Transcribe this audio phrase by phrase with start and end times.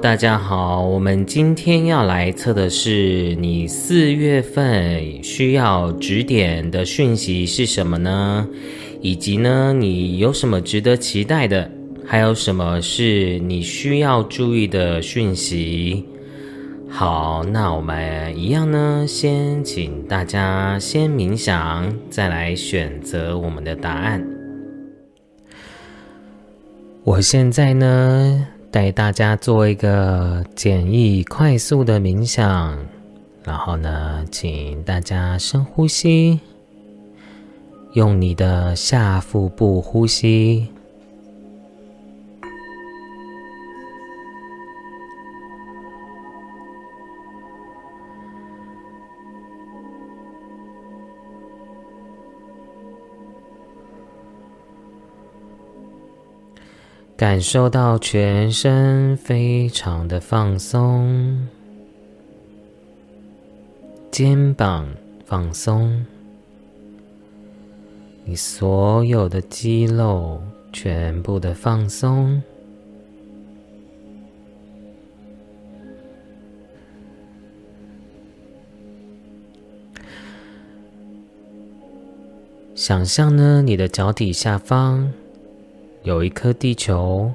[0.00, 8.46] 大家好，我们今天要来测的是你四月份需要指点的讯息是什么呢？
[9.00, 11.68] 以及呢，你有什么值得期待的？
[12.06, 16.04] 还有什么是你需要注意的讯息？
[16.88, 24.24] 好，那我们一样呢，先请大家先冥想，再来选择我们的答案。
[27.02, 32.76] 我现在呢，带大家做一个简易快速的冥想，
[33.42, 36.38] 然后呢，请大家深呼吸，
[37.94, 40.68] 用你的下腹部呼吸。
[57.18, 61.48] 感受到全身非常的放松，
[64.08, 64.88] 肩膀
[65.24, 66.06] 放松，
[68.24, 70.40] 你所有的肌肉
[70.72, 72.40] 全部的放松。
[82.76, 85.12] 想象呢，你的脚底下方。
[86.08, 87.30] 有一颗地球。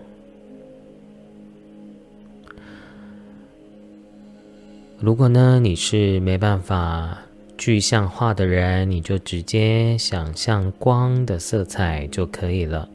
[5.00, 7.16] 如果呢你是没办法
[7.56, 12.90] 具象化的人，你就直接想象光的色彩就可以了。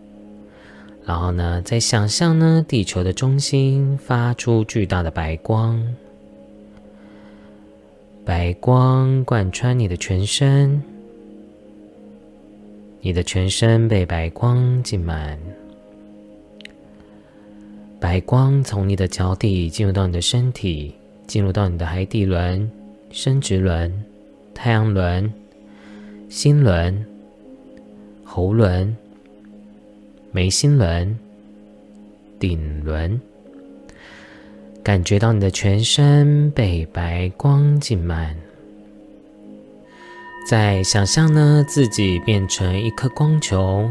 [1.04, 5.80] 然后呢，再想象呢地球的中心发出巨大的白光，
[8.24, 10.82] 白光贯穿你的全身，
[13.00, 15.38] 你的全身被白光浸满。
[18.00, 20.94] 白光从你的脚底进入到你的身体，
[21.26, 22.70] 进入到你的海底轮、
[23.10, 23.92] 生殖轮、
[24.54, 25.32] 太阳轮、
[26.28, 27.04] 心轮、
[28.22, 28.96] 喉轮、
[30.30, 31.18] 眉心轮、
[32.38, 33.20] 顶轮，
[34.84, 38.36] 感觉到你的全身被白光浸满。
[40.48, 43.90] 再想象呢，自己变成一颗光球。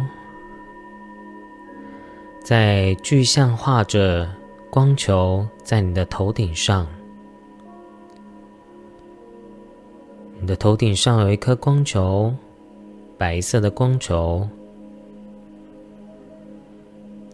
[2.48, 4.26] 在具象化着
[4.70, 6.88] 光球在你的头顶上，
[10.40, 12.34] 你的头顶上有一颗光球，
[13.18, 14.48] 白色的光球，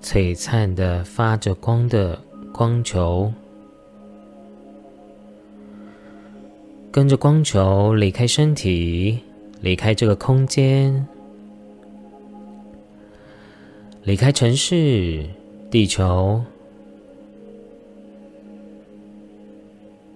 [0.01, 2.19] 璀璨的发着光的
[2.51, 3.31] 光球，
[6.91, 9.19] 跟着光球离开身体，
[9.61, 11.07] 离开这个空间。
[14.05, 15.23] 离开城市，
[15.71, 16.41] 地球，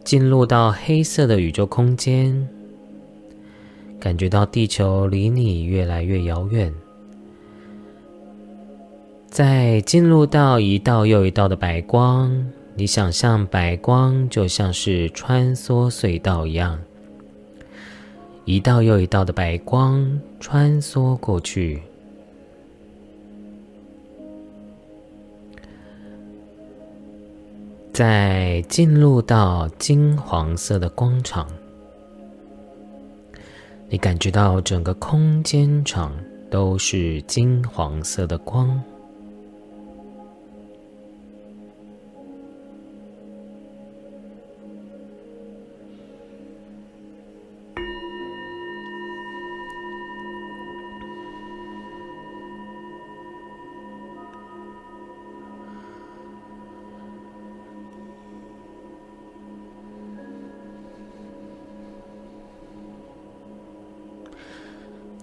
[0.03, 2.50] 进入到黑色的宇宙空间，
[3.98, 6.74] 感觉到地球离你越来越遥远。
[9.30, 16.78] 再进入到一道又一道的白光，你想象白光就像是穿梭隧道一样，
[18.44, 21.81] 一道又一道的白光穿梭过去。
[27.97, 31.47] 在进入到金黄色的光场，
[33.90, 36.13] 你感觉到整个空间场
[36.52, 38.80] 都是金黄色的光。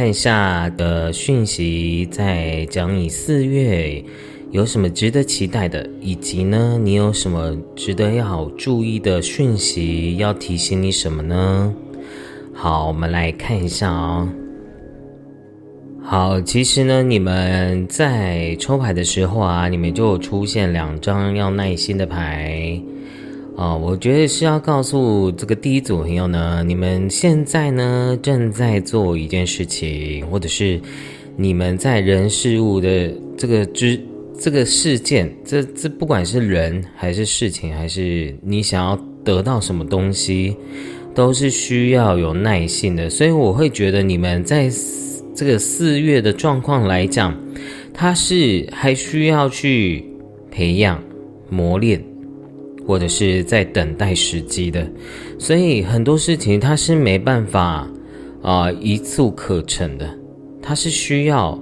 [0.00, 4.02] 看一下的讯息，在讲你四月
[4.50, 11.74] 有什么值得期待的，以及呢，你有什么值得要注意的讯息要提醒你什么呢？
[12.54, 14.26] 好，我们来看一下哦。
[16.02, 22.80] 好，其实呢，你们在抽牌的时候啊，你们就出现两张要耐心的牌。
[23.60, 30.80] 啊，我觉得是要告诉这个第一组朋友呢，你们现在呢正在做一件事情，或者是
[31.36, 34.00] 你们在人事物的这个之
[34.40, 40.56] 这个事件，这这不管是人还是事情，还是你想要得到什么东西，
[41.14, 43.10] 都是需要有耐性的。
[43.10, 44.70] 所以我会觉得你们在
[45.34, 47.38] 这个四月的状况来讲，
[47.92, 50.02] 它是还需要去
[50.50, 50.98] 培养
[51.50, 52.02] 磨练。
[52.86, 54.90] 或者是在等待时机的，
[55.38, 57.88] 所以很多事情它是没办法
[58.42, 60.08] 啊一蹴可成的，
[60.60, 61.56] 它是需要，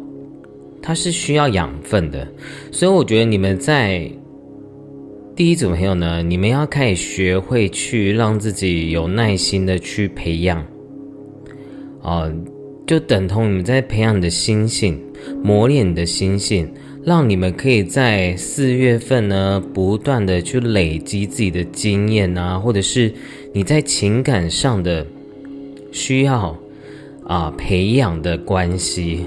[0.81, 2.27] 它是需要养分的，
[2.71, 4.11] 所以我觉得你们在
[5.37, 10.65] 第一组朋友呢，你们要开始学会去让自己有耐心的去培养，
[12.03, 12.31] 啊，
[12.87, 14.99] 就等同你们在培养你的心性，
[15.43, 16.69] 磨练你的心性。
[17.09, 23.11] 让你们可以在四月份呢，不断的去累积自己的经验啊，或者是
[23.55, 25.07] 你在情感上的
[25.91, 26.55] 需要
[27.25, 29.25] 啊培养的关系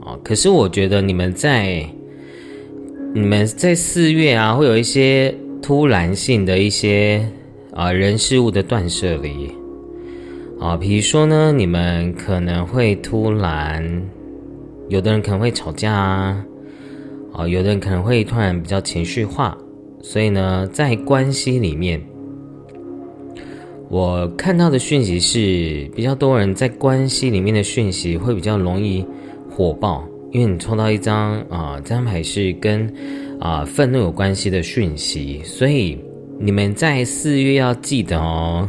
[0.00, 0.18] 啊。
[0.24, 1.86] 可是我觉得你们在
[3.12, 7.22] 你们在四月啊，会有一些突然性的一些
[7.74, 9.52] 啊人事物的断舍离
[10.58, 14.02] 啊，比如说呢，你们可能会突然，
[14.88, 16.42] 有的人可能会吵架啊。
[17.40, 19.56] 啊，有的人可能会突然比较情绪化，
[20.02, 21.98] 所以呢，在关系里面，
[23.88, 29.02] 我看到的讯息是比较多人在关系里面的讯息会比较容易
[29.50, 32.92] 火爆，因为你抽到一张啊，这张牌是跟
[33.40, 35.98] 啊愤怒有关系的讯息，所以
[36.38, 38.68] 你们在四月要记得哦，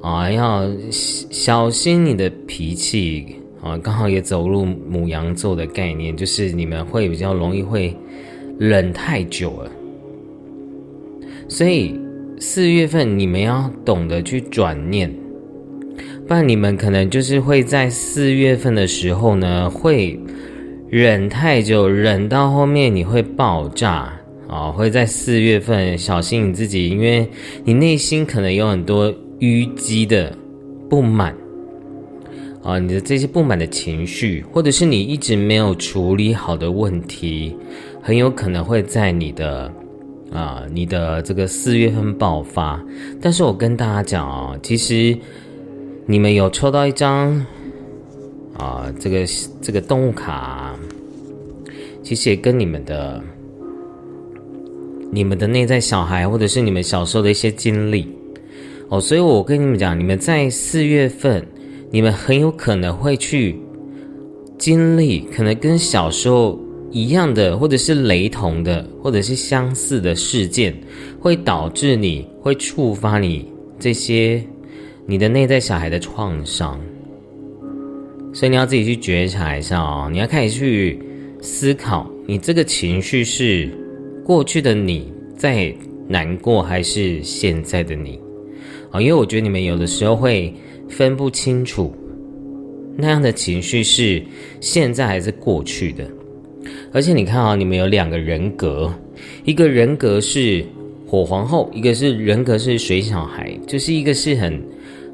[0.00, 3.34] 啊，要小心你的脾气。
[3.66, 7.96] 啊，刚好也走入母羊座的概念，就是你们会比较容易会
[8.58, 9.70] 忍太久了，
[11.48, 11.98] 所以
[12.38, 15.12] 四月份你们要懂得去转念，
[16.28, 20.18] 不然你们可能就是会在四月份的时候呢，会
[20.88, 24.12] 忍太久，忍到后面你会爆炸
[24.48, 24.70] 啊！
[24.70, 27.28] 会在四月份小心你自己，因为
[27.64, 30.32] 你内心可能有很多淤积的
[30.88, 31.34] 不满。
[32.66, 37.56] 啊，你的这些不满的情绪，或者是你一直没有处理好的问题，
[38.02, 39.72] 很有可能会在你的
[40.32, 42.84] 啊，你的这个四月份爆发。
[43.20, 45.16] 但是我跟大家讲啊，其实
[46.06, 47.34] 你们有抽到一张
[48.58, 49.24] 啊，这个
[49.62, 50.76] 这个动物卡，
[52.02, 53.22] 其实也跟你们的、
[55.12, 58.08] 你们的内在小孩，或者是你们小时候的一些经历
[58.88, 61.46] 哦，所以我跟你们讲，你们在四月份。
[61.90, 63.56] 你们很有可能会去
[64.58, 66.58] 经历，可能跟小时候
[66.90, 70.74] 一样的，或者是雷同的，或者是相似的事件，
[71.20, 73.46] 会导致你会触发你
[73.78, 74.42] 这些
[75.06, 76.78] 你的内在小孩的创伤。
[78.32, 80.98] 所以你要自己去觉察一下哦，你要开始去
[81.40, 83.70] 思考，你这个情绪是
[84.24, 85.72] 过去的你在
[86.08, 88.18] 难过，还是现在的你
[88.90, 89.00] 啊？
[89.00, 90.52] 因为我觉得你们有的时候会。
[90.88, 91.94] 分不清楚。
[92.96, 94.22] 那样的情绪是
[94.60, 96.04] 现在还是过去的，
[96.92, 98.92] 而且你看啊，你们有两个人格，
[99.44, 100.64] 一个人格是
[101.06, 104.62] 火皇后，一个是人格是水小孩，就是一个是很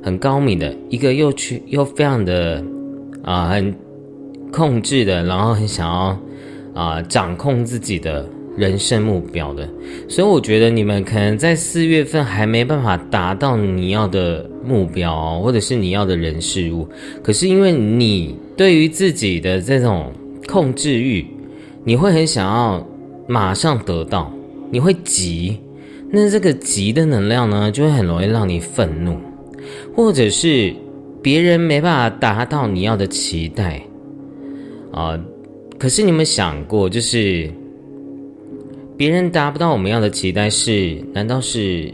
[0.03, 2.65] 很高明的，一个又去又非常的
[3.23, 3.75] 啊很
[4.53, 6.19] 控制的，然后很想要
[6.75, 8.29] 啊掌控自己的。
[8.55, 9.67] 人生目标的，
[10.07, 16.89] 所以我觉得你们可能在四月份还没办法达到你要的目标，或者是你要的人事物。
[17.23, 20.13] 可是因为你对于自己的这种
[20.49, 21.27] 控制欲，
[21.85, 22.87] 你会很想要
[23.27, 24.33] 马上得到，
[24.71, 25.59] 你会急。
[26.11, 29.17] 那这个急的能量呢，就会很容易让你愤怒，
[29.95, 30.75] 或者是
[31.23, 33.83] 别人没办法达到你要的期待
[34.93, 35.19] 啊。
[35.79, 37.51] 可是你有没有想过，就是。
[38.95, 41.93] 别人达不到我们要的期待，是难道是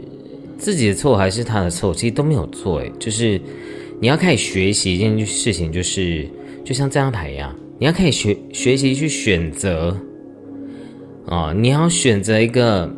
[0.59, 1.93] 自己的错还是他的错？
[1.93, 3.41] 其实都没有错，诶，就是
[3.99, 6.27] 你要开始学习一件事情，就是
[6.63, 9.97] 就像这张牌一样，你要开始学学习去选择
[11.25, 12.93] 啊，你要选择一个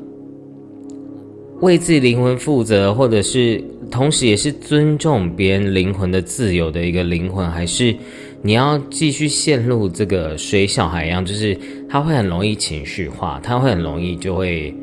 [1.61, 7.95] 为自己灵魂负责，或者是同时也是尊重别人灵魂的自由的一个灵魂，还是
[8.41, 11.55] 你要继续陷入这个水小孩一样，就是
[11.87, 14.73] 他会很容易情绪化，他会很容易就会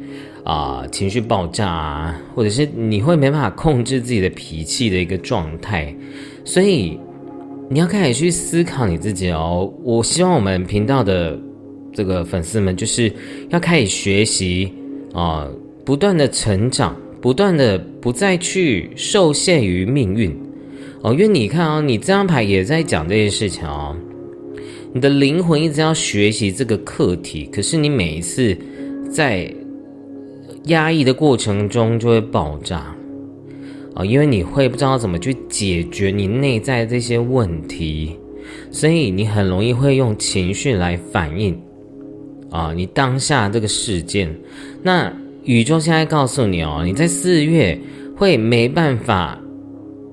[0.49, 5.95] 啊情绪爆炸啊，或者是你会没办法控制自己的脾气的一个状态，
[6.43, 6.99] 所以
[7.69, 9.71] 你要开始去思考你自己哦。
[9.85, 11.39] 我希望我们频道的
[11.93, 13.13] 这个粉丝们就是
[13.51, 14.73] 要开始学习
[15.13, 15.47] 啊，
[15.85, 16.97] 不断的成长。
[17.21, 20.31] 不断的不再去受限于命运
[21.03, 23.97] 哦，因为你看啊，你这张牌也在讲这件事情哦。
[24.93, 28.57] 你的灵魂一直要学习这个课题，可是你每一次
[29.11, 29.53] 在
[30.65, 32.95] 压抑的过程中就会爆炸
[33.95, 38.17] 啊，因为你会不知道怎么去解决你内在这些问题，
[38.71, 41.59] 所以你很容易会用情绪来反应
[42.51, 44.35] 啊，你当下这个事件
[44.83, 45.13] 那。
[45.45, 47.79] 宇宙现在告诉你哦，你在四月
[48.15, 49.41] 会没办法，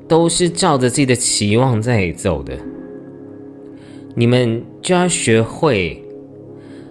[0.07, 2.57] 都是照着自己的期望在走的。
[4.13, 6.01] 你们就要学会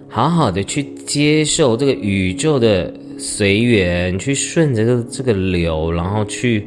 [0.07, 6.65] 好好的去接受这个宇宙的随缘，去顺着这个这个流，然后去。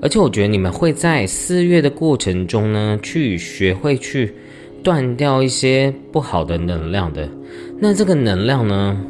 [0.00, 4.34] 而且我觉得你们会在四月的过程中呢，去学会去
[4.82, 7.26] 断掉一些不好的能量的。
[7.78, 9.00] 那这个能量呢？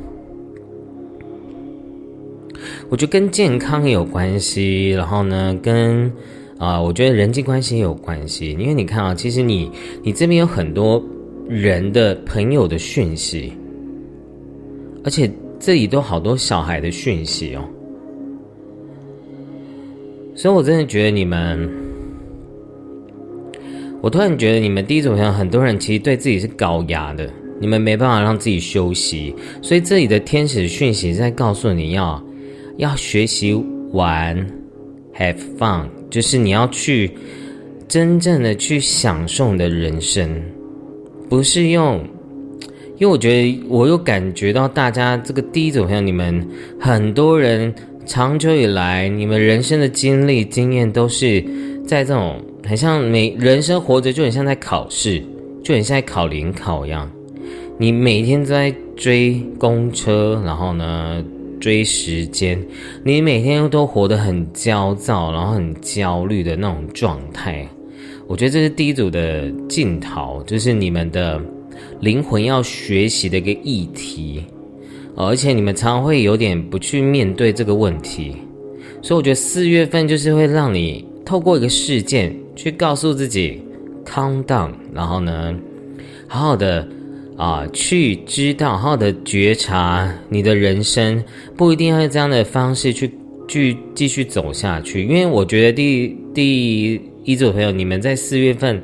[2.89, 6.11] 我觉得跟健康也有关系，然后呢，跟
[6.59, 8.53] 啊，我觉得人际关系也有关系。
[8.53, 9.69] 因为你看啊，其实你
[10.03, 11.03] 你这边有很多
[11.49, 13.53] 人的朋友的讯息，
[15.03, 15.29] 而且
[15.65, 17.65] 这里都好多小孩的讯息哦。
[20.35, 21.71] 所以我真的觉得你们，
[24.03, 27.31] 我突然觉得你们第一种像很多人其实对自己是高压的，
[27.61, 32.23] 你们没办法让自己休息，所以这里的天使讯息在告诉你要。
[32.77, 33.55] 要学习
[33.93, 34.37] 玩
[35.17, 37.09] ，have fun，就是你要去
[37.87, 40.29] 真正的去享受你的人生，
[41.29, 42.05] 不是用，
[42.97, 46.47] 因为我觉得我又感觉到大家这个第一种像你们
[46.81, 47.75] 很多人
[48.07, 51.45] 长久以来，你们人生的经历经验都是
[51.87, 55.23] 在这种很像每人生活着就很像在考试，
[55.63, 57.11] 就很像在考联考一样，
[57.79, 61.25] 你每天都在追公车，然后呢？
[61.61, 62.63] 追时间，
[63.05, 67.67] 你每天都活得很焦躁，然后很焦虑的那种状态。
[68.27, 71.41] 我觉得这是第一组的镜头，就是你们的
[72.05, 74.45] 灵魂要学习的一个议题，
[75.17, 78.37] 而且你们常常会有点不去面对这个问题。
[79.01, 83.63] 所以我觉得四月份就是会让你透过一个事件去告诉自己
[84.05, 85.55] calm down，然后呢，
[86.29, 86.87] 好好的。
[87.37, 91.21] 啊，去知道，好好的觉察你的人生，
[91.57, 93.11] 不一定要用这样的方式去
[93.49, 95.03] 去继续走下去。
[95.03, 98.81] 因为我觉得第第一组朋友，你们在四月份，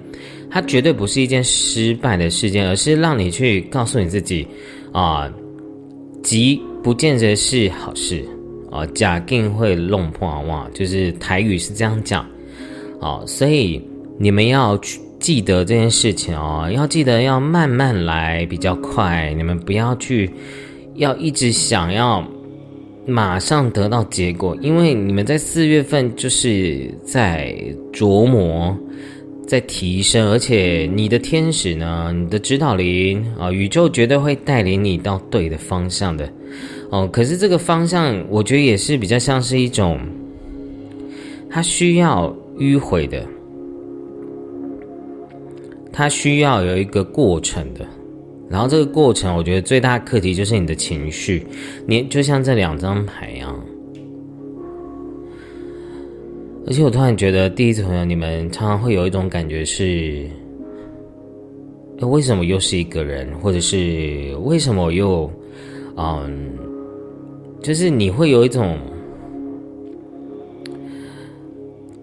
[0.50, 4.46] 它绝对不是一件失败的事件，而是让你去告诉你自己，
[4.92, 5.32] 啊，
[6.22, 8.24] 急不见得是好事
[8.70, 12.26] 啊，假定会弄破哇，就是台语是这样讲，
[13.00, 13.80] 啊，所以
[14.18, 15.00] 你们要去。
[15.20, 19.34] 记得这件事情哦，要记得要慢慢来，比较快。
[19.36, 20.30] 你们不要去，
[20.94, 22.26] 要一直想要
[23.04, 27.54] 马上得到结果，因为你们在四月份就是在
[27.92, 28.74] 琢磨，
[29.50, 36.32] 在提升，而且你的天使呢，你的指导灵啊，宇宙绝对会带领你到对的方向的
[36.88, 37.08] 哦。
[37.12, 39.98] 可是这个方向，我觉得也是比较像是一种，
[41.50, 43.26] 它需要迂回的。
[45.92, 47.84] 它需要有一个过程的，
[48.48, 51.44] 然后这个过程，我觉得最大的课题就是你的情绪。
[51.88, 53.60] 你就像这两张牌一样，
[56.70, 60.24] 而且我突然觉得，第一次朋友，你们常常会有一种感觉是：
[62.00, 63.28] 为什么又是一个人？
[63.40, 65.28] 或者是为什么又……
[65.96, 66.48] 嗯，
[67.60, 68.78] 就是你会有一种。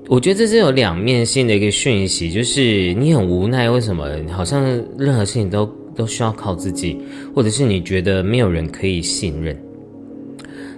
[0.10, 4.62] 我觉得这是有两面性的一个讯息，就是你很无奈，为什么好像
[4.98, 7.00] 任何事情都都需要靠自己，
[7.34, 9.58] 或者是你觉得没有人可以信任。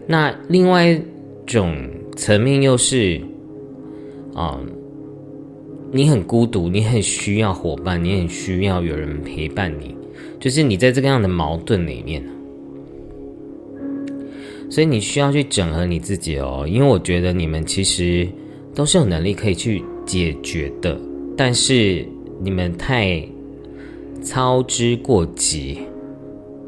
[0.05, 1.01] 那另外一
[1.47, 1.75] 种
[2.15, 3.19] 层面又是，
[4.39, 4.59] 啊，
[5.91, 9.95] 你很孤独，你很需要伙伴，你很需要有人陪伴你，
[10.39, 12.23] 就是你在这个样的矛盾里面，
[14.69, 18.27] 所以你需要去整合你自己哦，因为我觉得你们其实。
[18.75, 20.97] 都是有能力可以去解决的，
[21.35, 22.07] 但是
[22.39, 23.21] 你们太
[24.21, 25.79] 操之过急，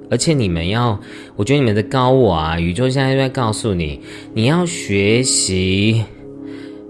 [0.10, 1.00] 而且你们要，
[1.38, 4.02] 我觉得你们的高我啊，宇宙现在在告诉你，
[4.34, 6.04] 你要学习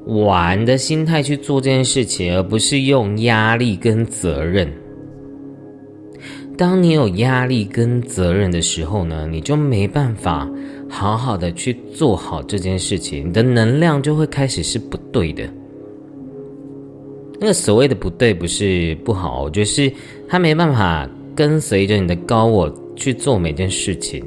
[0.05, 4.71] 玩的心态去做这件事情，而不是用压力跟责任。
[6.57, 10.47] 当你有压力跟责任的时候呢，你就没办法
[10.87, 15.47] 好好的去做好这件事情，你的能量就会开始是不对的。
[17.39, 19.91] 那个所谓的不对，不是不好，我觉得是
[20.27, 24.23] 他没办法跟随着你的高我去做每件事情，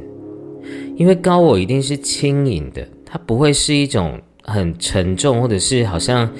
[0.97, 6.31] 因为高我一定是轻盈的，它不会是一种很沉重，或者是好像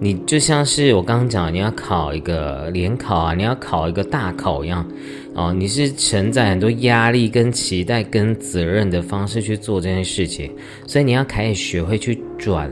[0.00, 4.86] 你就像是我刚刚讲，你要考一个联考啊，你要考一个大考一样，
[5.34, 10.50] 哦，你是承载很多压力、跟期待、跟责任的方式去做这件事情，
[10.86, 12.70] 所以你要开始学会去转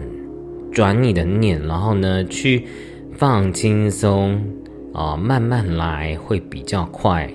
[0.73, 2.65] 转你的念，然后呢去。
[3.15, 4.43] 放轻松
[4.93, 7.31] 啊，慢慢来会比较快。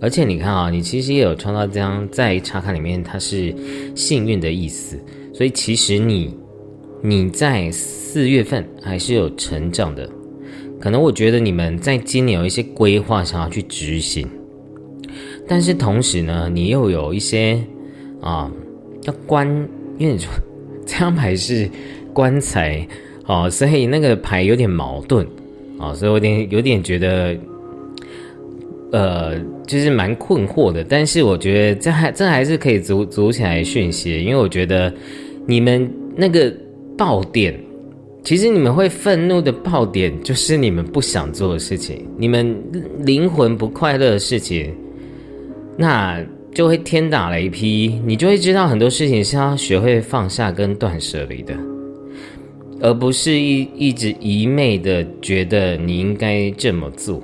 [0.00, 3.54] 而且你看啊，你其实也有创造这样在插卡里面，它是
[3.94, 4.98] 幸运的意思。
[5.32, 6.34] 所以其实你
[7.02, 10.08] 你在四月份还是有成长的。
[10.80, 14.26] 可能我觉得你们在今年有一些规划想要去执行，
[15.46, 17.62] 但是同时呢，你又有一些
[18.20, 18.50] 啊
[19.02, 19.46] 要关，
[19.98, 20.32] 因为你说
[20.86, 21.68] 这张牌是
[22.14, 22.86] 棺材。
[23.24, 25.24] 哦，所以那个牌有点矛盾，
[25.78, 27.36] 哦，所以我有点有点觉得，
[28.90, 30.82] 呃，就是蛮困惑的。
[30.82, 34.92] 但是我觉得这还这还是可以组组起来讯息，因为我觉得
[35.46, 36.52] 你们那个
[36.96, 37.58] 爆点，
[38.22, 42.56] 其实你们会愤怒的爆点，就是你们不想做的事情，你们
[43.00, 44.74] 灵魂不快乐的事情，
[45.76, 46.24] 那
[46.54, 51.54] 就会天打雷劈，你就会知道很多事情是要学会放下跟断舍离的。
[52.84, 57.22] 而不是一一直一昧的觉得你应该这么做，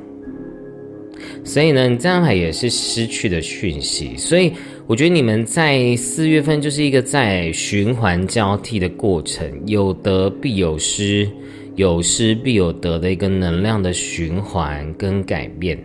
[1.42, 4.16] 所以呢，你这样也是失去的讯息。
[4.16, 4.52] 所以
[4.88, 11.28] 我觉得你们在四月份就是一个在循环交替的过程，有得必有失，
[11.76, 15.78] 有失必有得的一个能量的循环跟改变，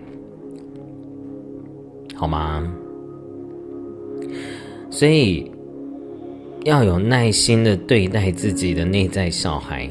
[2.15, 2.73] 好吗？
[4.89, 5.51] 所以。
[6.65, 9.85] 要有耐心的对待自己的内在小孩，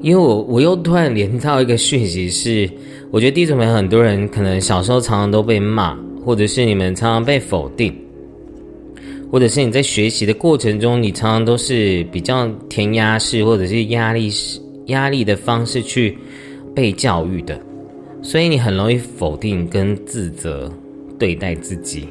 [0.00, 2.66] 因为我我又突然连到一个讯息是，
[3.10, 5.94] 我觉得地主们很多人可能小时候常常都被骂，
[6.28, 7.96] 或者是你们常常被否定，
[9.32, 16.18] 或者是你在学习的过程中，你常常都是比较填鸭式或者是压力式压力的方式去
[16.74, 17.58] 被教育的，
[18.20, 20.70] 所以你很容易否定跟自责
[21.18, 22.06] 对待自己。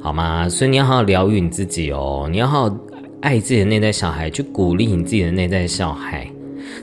[0.00, 0.48] 好吗？
[0.48, 2.76] 所以你要好好疗愈你自己哦，你要好好
[3.20, 6.28] 爱自己的内在小孩，去鼓励你自己的内在小孩。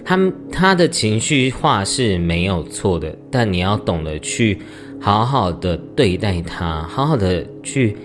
[0.06, 0.18] 他
[0.50, 4.58] 他的情绪化是没有错的，但你要懂得去
[5.06, 7.96] 好好的对待他，好好的去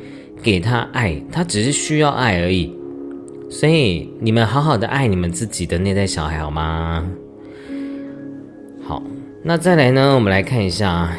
[0.42, 2.70] 给他爱，他只是需要爱而已。
[3.48, 7.10] 所以你们好好的爱你们自己的内在小孩，好吗？
[8.82, 9.02] 好，
[9.42, 10.14] 那再来呢？
[10.14, 11.10] 我们来看一下。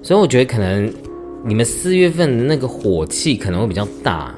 [0.00, 0.90] 所以我觉得可能。
[1.42, 4.34] 你们四月份的那个火气可能会比较大，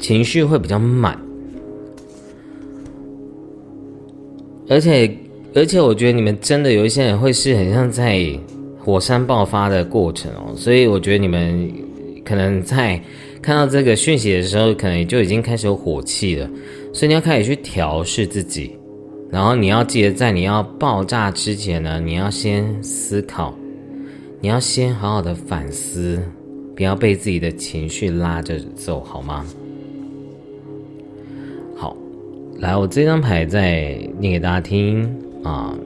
[0.00, 1.16] 情绪会比较满，
[4.68, 5.16] 而且
[5.54, 8.18] 而且我觉得你们真的有一些人会是很像在
[8.86, 11.68] 火山爆发的过程哦，所以我觉得你们
[12.24, 13.02] 可能在
[13.42, 16.48] 看到这个讯息的时候，可能就已经开始有火气了，
[16.92, 18.78] 所以你要开始去调试自己，
[19.28, 23.52] 然后你要记得在你要爆炸之前呢，你要先思考。
[24.40, 26.22] 你要先好好的反思，
[26.76, 29.44] 不要被自己的情绪拉着走，好吗？
[31.74, 31.96] 好，
[32.60, 35.02] 来，我这张牌再念给大家听
[35.42, 35.76] 啊。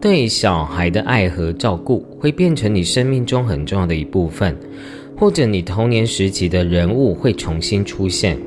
[0.00, 4.56] 对小孩的爱和照顾会变成你生命中很重要的一部分，
[5.14, 8.38] 或者你童年时期的人物会重新出现，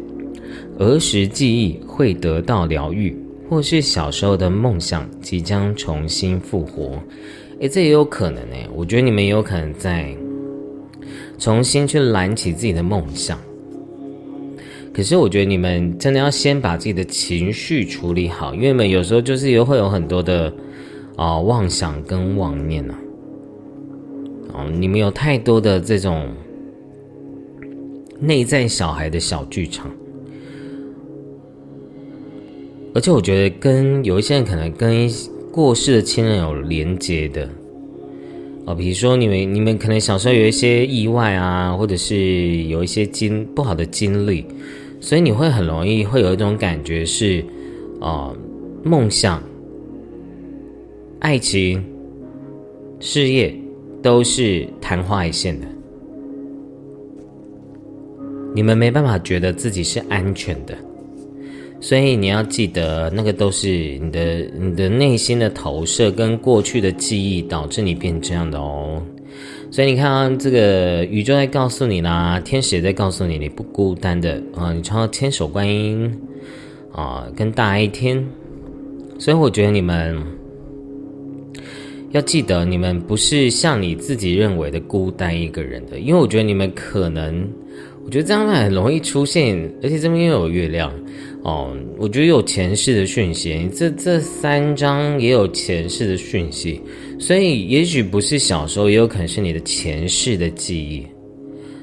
[0.80, 3.16] 儿时记忆会得到疗愈，
[3.48, 6.98] 或是小时候的梦想即将重新复活。
[7.60, 10.08] 诶，这也有可能诶，我觉得你们也有可能在
[11.38, 13.40] 重新去燃起自己的梦想。
[14.92, 20.52] 可是，我觉得你们真的要先把自己的情绪处理好，因为你们有时候就是也会有很多的
[21.16, 23.00] 啊妄想跟妄念啊。
[24.54, 26.28] 哦，你们有太多的这种
[28.20, 29.90] 内在小孩的小剧场，
[32.94, 35.10] 而且我觉得跟有一些人可能跟。
[35.54, 37.48] 过世的亲人有连接的
[38.66, 44.48] 哦，比如说你们你们可能小时候有一些意外啊，或者是有一些经不好的经历，
[45.00, 47.46] 所以你会很容易会有一种感觉是，
[48.02, 48.34] 啊，
[48.82, 49.44] 梦想、
[51.24, 51.82] 爱情、
[53.00, 53.56] 事业
[54.02, 55.66] 都是昙花一现的，
[58.54, 60.76] 你们没办法觉得自己是安全的，
[61.80, 69.02] 所以你要记得，那个都是你的你的内心的投射跟过去的记忆导致你变这样的哦。
[69.72, 74.74] 所以你看，这个宇宙在告诉你啦，天使也在告诉你，你不孤单的啊！
[74.74, 76.20] 你常常千手观音
[76.92, 78.28] 啊，跟大爱天。
[79.18, 80.22] 所以我觉得你们
[82.14, 87.44] 要记得，你们不是像你自己认为的孤单一个人的，因为我觉得你们可能，
[88.06, 90.94] 我觉得这样很容易出现，而且这边又有月亮。
[91.42, 96.80] 哦，我觉得有前世的讯息，这这三张也有前世的讯息，
[97.20, 101.06] 所以也许不是小时候，也有可能是你的前世的记忆。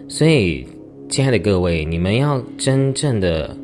[0.09, 0.65] 所以，
[1.09, 3.55] 亲爱的各位，你们要真正的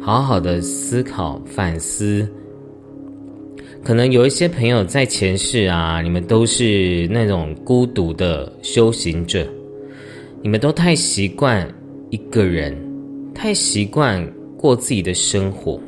[0.00, 2.26] 好好的思考反思。
[3.82, 9.46] 可能有一些朋友在前世啊，你们都是那种孤独的修行者，
[10.40, 11.66] 你们都太习惯
[12.10, 12.76] 一个人，
[13.34, 14.26] 太习惯。
[14.62, 15.80] 过自己的生活，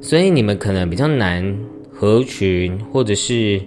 [0.00, 1.44] 所以你们可能比较难
[1.92, 3.60] 合群，或者是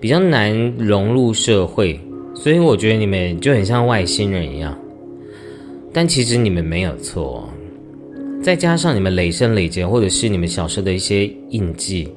[0.00, 1.98] 比较难融入社会，
[2.36, 4.78] 所以我觉得你们就很像外星人一样。
[5.92, 7.52] 但其实你们没有错，
[8.46, 12.08] 再加上你们累生累劫，或者是你们小时候的一些印记，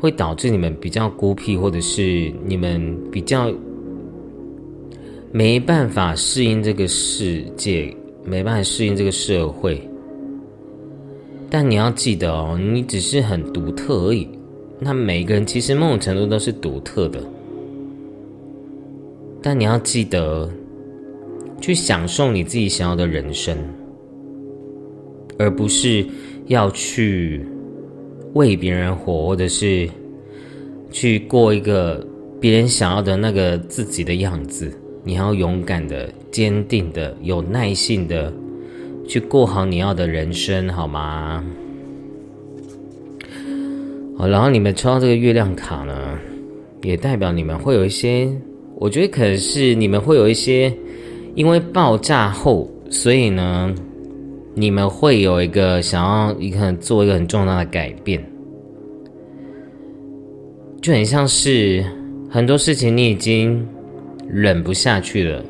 [0.00, 3.52] 会导致你们比较孤僻，或者是你们比较
[5.32, 7.94] 没办法适应这个世界。
[8.24, 9.78] 没办法适应这个社会，
[11.50, 14.26] 但你要记得哦，你只是很独特而已。
[14.80, 17.20] 那每个人其实某种程度都是独特的，
[19.42, 20.50] 但你要记得
[21.60, 23.54] 去享受你自己想要的人生，
[25.38, 26.04] 而不是
[26.46, 27.44] 要去
[28.34, 29.88] 为别人活，或者是
[30.90, 32.06] 去过一个
[32.40, 34.72] 别人想要的那个自己的样子。
[35.04, 38.32] 你要勇敢的、坚定的、有耐性的
[39.06, 41.44] 去过好你要的人生，好吗？
[44.18, 46.18] 好，然后你们抽到这个月亮卡呢，
[46.82, 48.28] 也代表你们会有一些，
[48.76, 50.72] 我觉得可能是你们会有一些，
[51.36, 53.72] 因为爆炸后，所以呢，
[54.58, 58.20] 你们会有一个想要一个做一个很重大的改变，
[60.80, 61.84] 就很像是
[62.28, 63.64] 很多事情你已经。
[64.28, 65.44] 忍不下去了，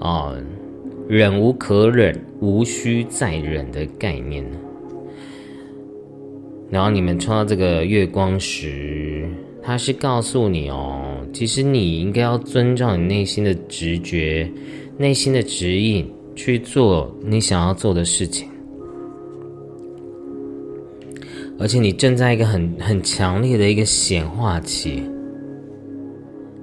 [0.00, 0.36] 哦，
[1.08, 4.44] 忍无可忍，无需再忍的概念。
[6.68, 9.26] 然后你们抽到这个月光石，
[9.62, 14.46] 它是告诉你哦，其实你应该要遵照你内心的直觉、
[14.98, 18.48] 内心的指引去做你想要做的事情。
[21.58, 25.02] 而且你正在一个很很强烈的一个显化期。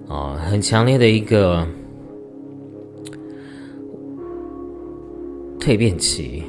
[0.08, 1.66] 哦，很强烈的一个
[5.58, 6.44] 蜕变期，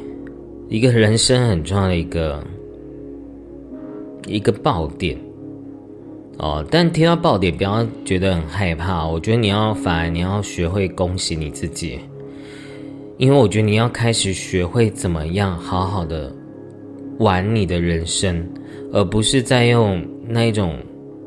[0.69, 2.45] 一个人生很重要的一个
[4.27, 5.17] 一个爆点。
[6.39, 9.07] 哦，但听到爆点，不要觉得很害怕。
[9.07, 12.01] 我觉得你要反而你要学会恭喜你自己，
[13.23, 16.35] 因为我觉得你要开始学会怎么样好好的
[17.21, 18.45] 玩你的人生，
[18.93, 20.77] 而不是在用那一种。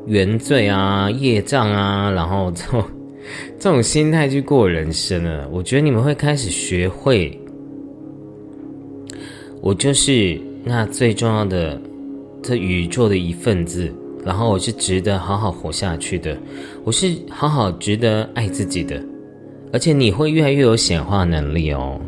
[0.08, 2.84] 原罪啊，业障啊，然后这种
[3.58, 7.36] 这种心态去过人生了，我觉得你们会开始学会，
[9.60, 11.80] 我就是那最重要的
[12.40, 13.92] 这宇宙的一份子，
[14.24, 16.38] 然后我是值得好好活下去的，
[16.84, 19.02] 我是好好值得爱自己的，
[19.76, 22.00] 而且你会越来越有显化能力哦，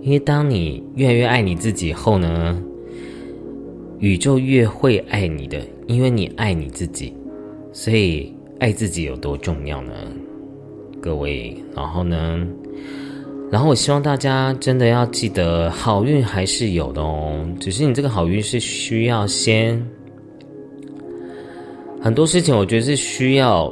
[0.00, 2.58] 因为当你越来越爱你自己后呢，
[3.98, 5.60] 宇宙越会爱你的。
[5.86, 7.12] 因为你爱你自己，
[7.74, 9.92] 所以爱自己有多重要呢？
[10.98, 12.46] 各位，然后呢？
[13.50, 17.46] 然后我希望大家真的要记得，好运还是有的哦。
[17.60, 19.78] 只是你这个好运是需要先
[22.00, 23.70] 很多事情，我觉得是需要，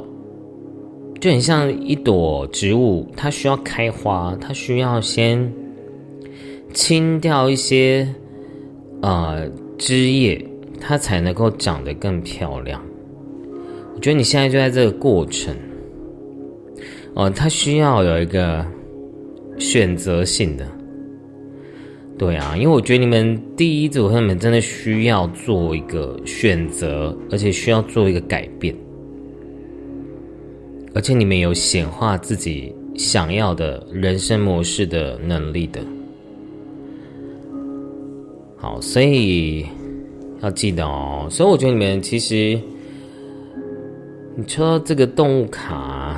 [1.19, 5.51] 就很像一朵植物，它需要开花，它需要先
[6.73, 8.07] 清掉一些
[9.01, 10.43] 呃枝叶。
[10.87, 12.79] 它才能够长得更漂亮。
[13.95, 15.55] 我觉得你现在就在这个过程，
[17.15, 18.63] 哦，它需要有一个
[19.57, 20.67] 选择性的，
[22.19, 28.75] 对啊，因为我觉得你们第一组他们真的需要做一个选择，而且需要做一个改变，
[30.95, 35.79] 而且你们有显化自己想要的人生模式的能力的。
[38.57, 39.67] 好，所以。
[40.41, 42.59] 要记得哦，所以我觉得你们其实，
[44.35, 46.17] 你抽到这个动物卡，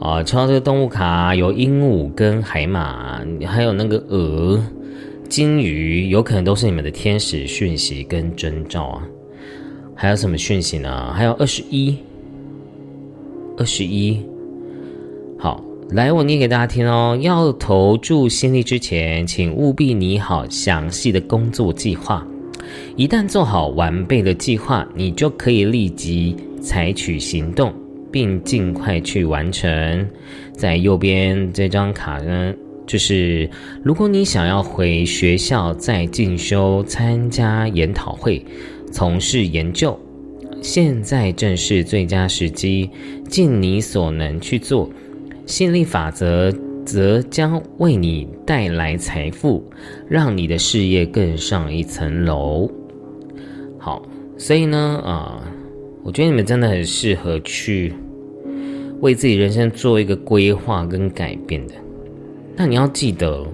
[0.00, 4.64] 啊，抽到这个动物卡有鹦鹉跟海马，还有那个鹅，
[5.28, 9.06] 金鱼有可能都是你们的天使讯息跟征兆啊。
[9.94, 11.12] 还有什么讯息呢？
[11.12, 11.98] 还有二十一，
[13.56, 14.20] 二十一。
[15.38, 17.18] 好，来，我念给大家听哦。
[17.20, 22.26] 要投注心力之前，请务必拟好详细的工作计划。
[22.96, 27.72] 一旦做好完备的计划，你就可以立即采取行动，
[28.10, 30.08] 并尽快去完成。
[30.52, 32.54] 在右边这张卡呢，
[32.86, 33.48] 就是
[33.82, 38.44] 如果你想要回学校再进修、参加研讨会。
[38.92, 39.98] 从事研究，
[40.64, 42.88] 现在正是最佳时机，
[43.28, 44.88] 尽你所能去做。
[45.44, 46.50] 吸引力法则
[46.86, 49.62] 则将为你带来财富，
[50.08, 52.66] 让你的事业更上一层楼。
[53.78, 55.46] 好，所以呢，啊，
[56.02, 57.92] 我觉得你们真的很适合去
[59.00, 61.74] 为自己人生做一个规划跟改变的。
[62.56, 63.46] 那你要记得，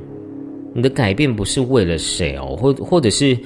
[0.72, 3.36] 你的改变不是为了谁哦，或或者是。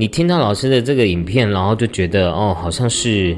[0.00, 3.36] 你听到老师的这个影片，然后就觉得哦，好像是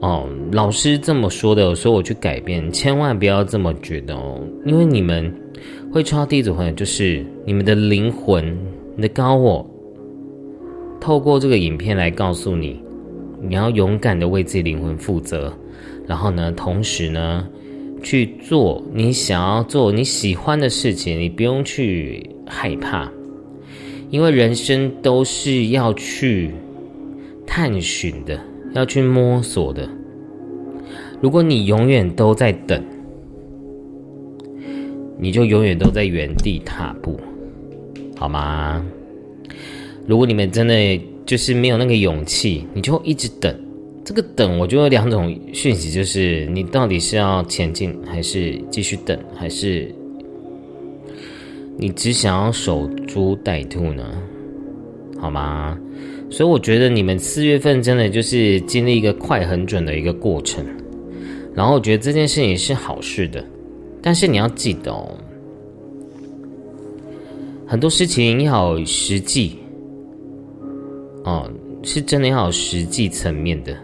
[0.00, 2.70] 哦，老师这么说的，所以我去改变。
[2.70, 5.34] 千万不要这么觉得哦，因为你们
[5.90, 8.54] 会抽到第一组朋友，就是你们的灵魂，
[8.94, 9.66] 你的高我，
[11.00, 12.78] 透过这个影片来告诉你，
[13.40, 15.50] 你要勇敢的为自己灵魂负责，
[16.06, 17.48] 然后呢，同时呢，
[18.02, 23.10] 去做你想要做你喜欢的事情，你不用去害怕。
[24.14, 26.52] 因为人生都是要去
[27.44, 28.40] 探寻的，
[28.72, 29.90] 要去摸索的。
[31.20, 32.80] 如果你永远都在等，
[35.18, 37.18] 你就永远都在原地踏步，
[38.16, 38.86] 好吗？
[40.06, 43.52] 如果你们真的就是没有那个勇气，你就一直等。
[44.04, 49.92] 这个等，我就有两种讯息，就是你到底是要前进，还是继续等，还是？
[51.76, 54.04] 你只想要守株待兔呢，
[55.18, 55.78] 好吗？
[56.30, 60.64] 所以我觉得你们四月份真的就是经历一个快很准的一个过程，
[61.54, 63.44] 然后我觉得这件事情是好事的，
[64.02, 65.16] 但是你要记得哦，
[67.66, 69.58] 很多事情要实际，
[71.24, 71.48] 哦，
[71.82, 73.76] 是真的要实际层面的，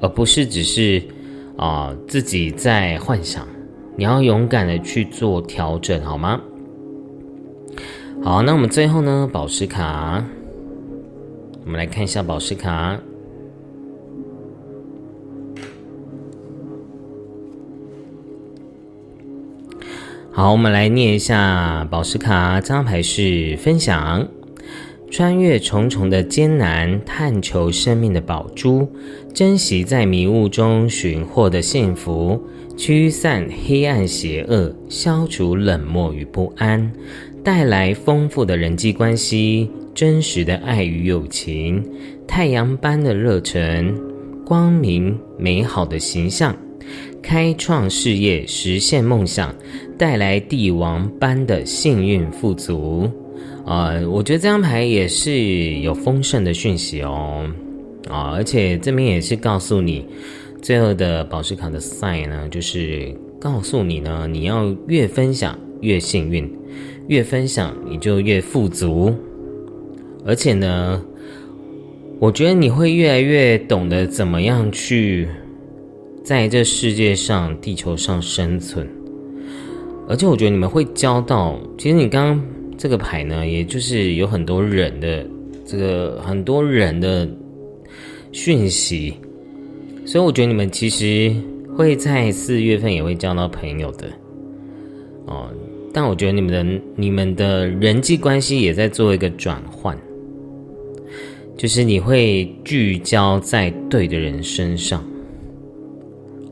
[0.00, 1.00] 而不是只是
[1.56, 3.46] 啊自己在幻想，
[3.96, 6.40] 你要勇敢的去做调整，好吗？
[8.22, 9.28] 好，那我们最后呢？
[9.32, 10.24] 宝石卡，
[11.64, 12.98] 我们来看一下宝石卡。
[20.32, 22.60] 好，我们来念一下宝石卡。
[22.60, 24.26] 这张牌是分享：
[25.08, 28.88] 穿越重重的艰难，探求生命的宝珠，
[29.32, 32.42] 珍惜在迷雾中寻获的幸福，
[32.76, 36.92] 驱散黑暗邪恶，消除冷漠与不安。
[37.46, 41.80] 带来丰富的人际关系、真实的爱与友情、
[42.26, 43.96] 太阳般的热忱、
[44.44, 46.52] 光明美好的形象、
[47.22, 49.54] 开创事业、实现梦想、
[49.96, 53.08] 带来帝王般的幸运富足。
[53.64, 57.48] 啊，我觉得这张牌也是有丰盛的讯息哦。
[58.10, 60.04] 啊，而且这边也是告诉你，
[60.60, 66.52] 最后的宝石卡的赛呢，就是告诉你呢，你要越分享越幸运。
[67.08, 69.14] 越分享，你就越富足，
[70.24, 71.00] 而且呢，
[72.18, 75.28] 我觉得你会越来越懂得怎么样去
[76.24, 78.88] 在这世界上、地球上生存。
[80.08, 82.44] 而且，我觉得你们会交到，其实你刚刚
[82.76, 85.24] 这个牌呢，也就是有很多人的
[85.64, 87.28] 这个很多人的
[88.32, 89.14] 讯息，
[90.04, 91.32] 所以我觉得你们其实
[91.76, 94.08] 会在四月份也会交到朋友的，
[95.26, 95.48] 哦。
[95.96, 99.96] 但我觉得你们的你们的人际关系也在做一个转换，
[101.56, 105.02] 就是你会聚焦在对的人身上，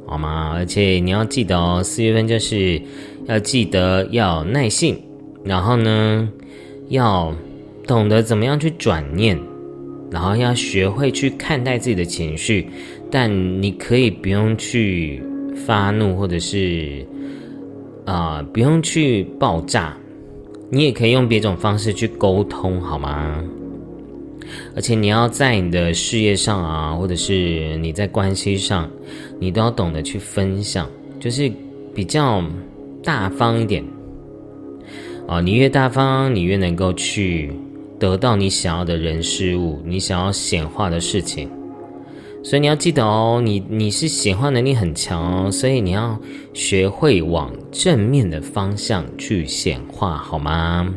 [0.07, 0.55] 好吗？
[0.55, 2.81] 而且你要记得哦，四月份就是
[3.27, 4.99] 要记得要耐性，
[5.45, 6.27] 然后呢，
[6.89, 7.31] 要
[7.87, 9.39] 懂得怎么样去转念，
[10.11, 12.67] 然后要学会去看待自己的情绪，
[13.11, 15.23] 但你可以不用去
[15.55, 17.07] 发怒或者是。
[18.05, 19.97] 啊，不用去爆炸，
[20.71, 23.43] 你也可以用别种方式去沟通，好吗？
[24.77, 28.89] 而且你要在你的事业上啊，或者是你在关系上，
[29.41, 30.89] 你都要懂得去分享，
[31.19, 31.51] 就是
[31.95, 32.45] 比较
[33.03, 33.83] 大方一点。
[35.27, 37.51] 啊，你越大方，你越能够去
[37.99, 41.49] 得到你想要的人事物，你想要显化的事情。
[42.45, 46.17] 所以你要记得哦，你你是显化能力很强哦，所以你要
[46.53, 50.95] 学会往正面的方向去显化，好吗？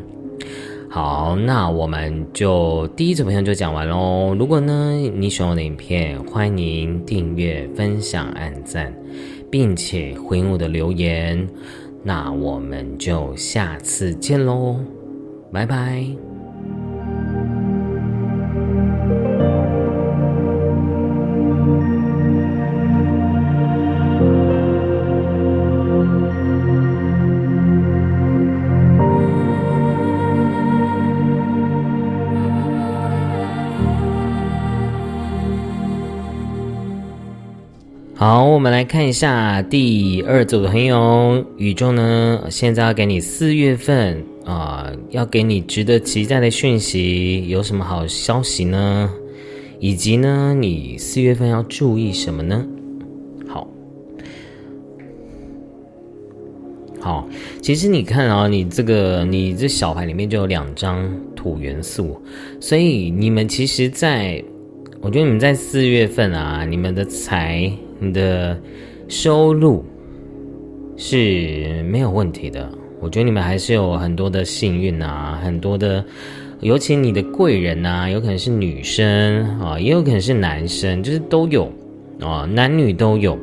[0.89, 4.35] 好，那我们就第一组朋友就讲完喽。
[4.37, 8.93] 如果呢你喜欢我的影片，欢迎订阅、分享、按赞，
[9.49, 11.47] 并且回我的留言。
[12.03, 14.75] 那我们就下次见喽，
[15.51, 16.26] 拜拜。
[38.57, 49.13] 我们来看一下第二组的朋友，宇宙呢，现在要给你四月份啊，要给你值得期待的讯息，有什么好消息呢？
[49.79, 52.65] 以及呢，你四月份要注意什么呢？
[53.47, 53.67] 好，
[56.99, 57.29] 好，
[57.61, 62.19] 其实你看啊，你这个你这小牌里面就有两张土元素，
[62.59, 64.43] 所以你们其实，在
[64.99, 67.71] 我觉得你们在四月份啊，你们的财。
[67.99, 68.59] 你的
[69.07, 69.83] 收入
[70.95, 72.69] 是没有问题的，
[72.99, 76.03] 我觉得你们还是有很多的幸运啊，很多的，
[76.61, 81.71] 尤其你的贵人呐，有可能是女生啊，也有可能是男生，就是都有
[82.21, 83.37] 啊，男女都有。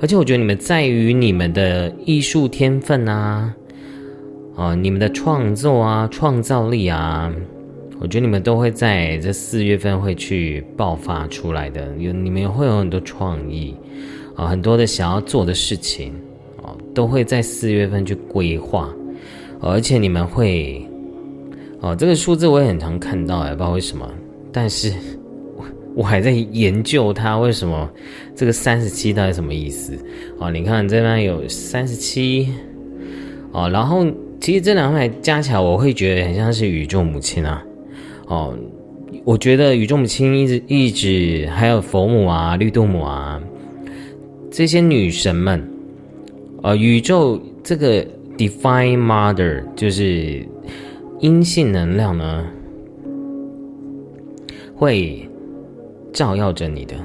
[0.00, 3.54] 而且我觉得你们在于你们的艺术天分啊，
[4.56, 7.32] 啊，你们的创作啊，创造力啊。
[8.02, 13.74] 我觉得你们都会在这四月份会去爆发出来的，有你们会有很多创意
[14.40, 16.14] 啊，很多的想要做的事情
[16.62, 18.88] 啊，都会在四月份去规划，
[19.60, 20.82] 而且你们会
[21.80, 24.08] 哦，这个数字我也很常看到，也不知道为什么，
[24.50, 24.94] 但是
[25.58, 25.64] 我
[25.96, 27.90] 我还在研究它为什么
[28.34, 29.92] 这个三十七到底什么意思
[30.38, 30.50] 啊？
[30.50, 32.48] 你看这边有三十七
[33.52, 34.06] 哦，然后
[34.40, 37.62] 其实这两块加起来，我会觉得很像是宇宙母亲啊。
[38.26, 38.54] 哦，
[39.24, 43.38] 我觉得宇宙母亲一直一直还有佛母啊、绿度母啊
[44.50, 45.62] 这些女神们，
[46.62, 48.04] 呃，宇宙这个
[48.36, 50.44] Divine Mother 就是
[51.20, 52.44] 阴性能量呢，
[54.74, 55.26] 会
[56.12, 56.96] 照耀着你的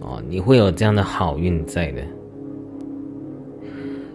[0.00, 2.02] 哦，你会有这样的好运在的，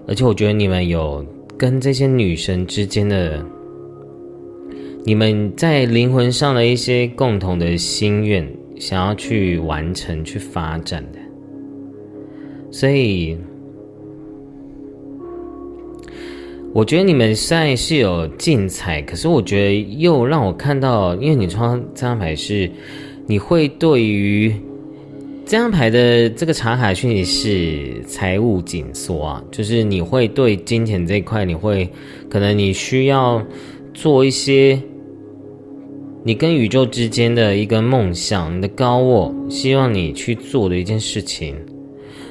[0.07, 1.25] 而且我觉得你们有
[1.57, 3.43] 跟这些女神之间的。
[5.05, 8.45] 你们在灵魂上的一些共同的心愿，
[8.77, 11.18] 想要去完成、去发展的，
[12.71, 13.37] 所以
[16.73, 22.69] 我觉得你们现在是有竞彩，可是我觉得又让我看到，因为你穿这张牌是，
[23.25, 24.53] 你会对于
[25.45, 31.89] 这张牌的这个查卡讯息是财务紧缩啊，就是你会对金钱这一块，你会
[32.29, 33.43] 可能你需要
[33.93, 34.79] 做一些。
[36.21, 41.55] 你跟宇宙之间的一个梦想，你的高我希望你去做的一件事情，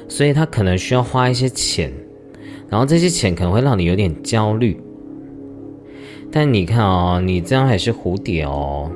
[0.09, 1.89] 所以他可能需要花一些钱，
[2.67, 4.77] 然后这些钱可能会让你有点焦虑。
[6.29, 8.91] 但你看哦，你这样还是蝴蝶哦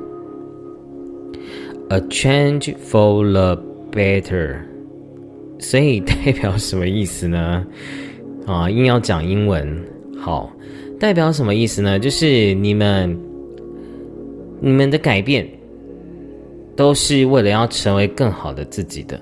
[1.88, 3.58] ，a change for the
[3.90, 4.56] better，
[5.58, 7.66] 所以代表什么意思呢？
[8.46, 9.82] 啊，硬要讲英文，
[10.18, 10.52] 好，
[11.00, 11.98] 代表什么意思呢？
[11.98, 13.18] 就是你们。
[14.60, 15.46] 你们的改变
[16.74, 19.20] 都是为了要成为更好的自己的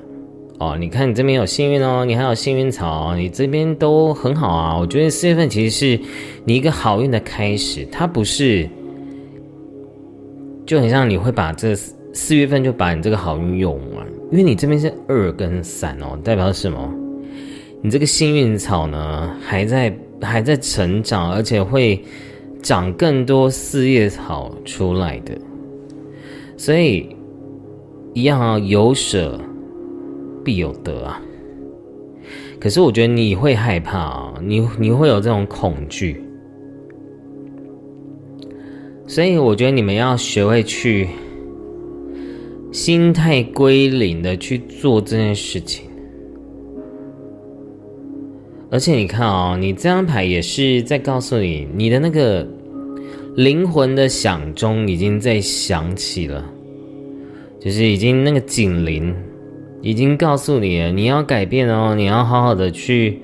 [0.71, 0.77] 哦。
[0.79, 4.79] 你看，你这边有幸运哦，你还有幸运草，你这边都很好啊。
[4.79, 6.01] 我觉得四月份其实是
[6.45, 8.69] 你一个好运的开始，它不是
[10.65, 11.75] 就很像你会把这
[12.13, 16.93] 四月份就把你这个好运用完，因为你这边是二跟三哦，代表什么？
[17.83, 22.03] 你这个幸运草呢还在还在成长，而且会。
[22.63, 25.37] 长更多四叶草出来的，
[26.57, 27.09] 所以
[28.15, 29.37] 一样啊，有舍
[30.45, 31.20] 必有得啊。
[32.61, 36.22] 可是我觉得你会害怕啊，你你会有这种恐惧，
[39.07, 41.09] 所以我觉得你们要学会去
[42.70, 45.86] 心态归零的去做这件事情。
[48.70, 52.47] 而且你看哦，你这张牌也是在告诉你，你的那个
[53.36, 56.49] 灵魂的响钟已经在响起了，
[57.61, 59.14] 就是已经那个警铃
[59.83, 63.20] 已经告诉你了，你要改变哦，你要好好的去，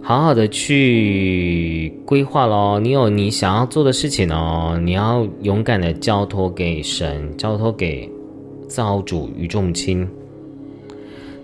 [0.00, 2.78] 好好的去规划喽。
[2.78, 8.08] 你有你想要做的事情哦，你要勇敢的交托给神，交托给
[8.68, 10.08] 造主与众亲。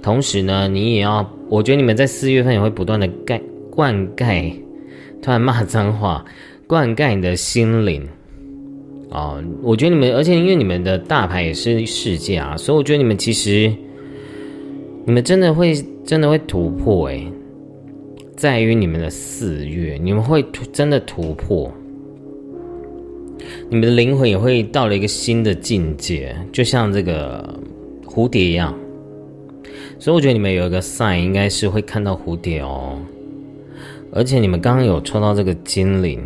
[0.01, 3.41] 同时呢，你也要，我觉得你们在四月份也会不断的盖
[3.71, 4.53] 灌溉，
[5.21, 6.25] 突然骂脏话，
[6.67, 8.07] 灌溉你的心灵，
[9.11, 13.73] 啊，我觉得你们，而且因为你们的大牌也是世界啊，所以我觉得你们其实，
[15.07, 15.75] 你们真的会
[16.05, 17.31] 真的会突破诶，
[18.37, 21.71] 在于你们的四月，你们会突真的突破，
[23.69, 27.59] 你们的灵魂也会到了一个新的境界，就像这个
[28.07, 28.75] 蝴蝶一样，
[29.99, 32.99] 所以我觉得你们有一个 sign 应该是会看到蝴蝶哦，
[34.11, 36.21] 而且你们刚刚有抽到这个精灵。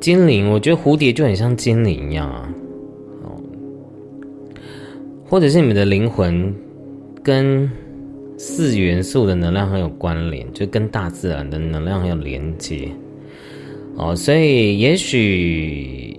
[0.00, 2.54] 精灵，我觉得蝴蝶就很像精灵一样啊，
[3.24, 3.40] 哦，
[5.24, 6.54] 或者是你们的灵魂
[7.26, 7.68] 跟
[8.38, 12.88] 四元素的能量很有关联，就跟大自然的能量很有连接，
[13.96, 16.16] 哦，所以也许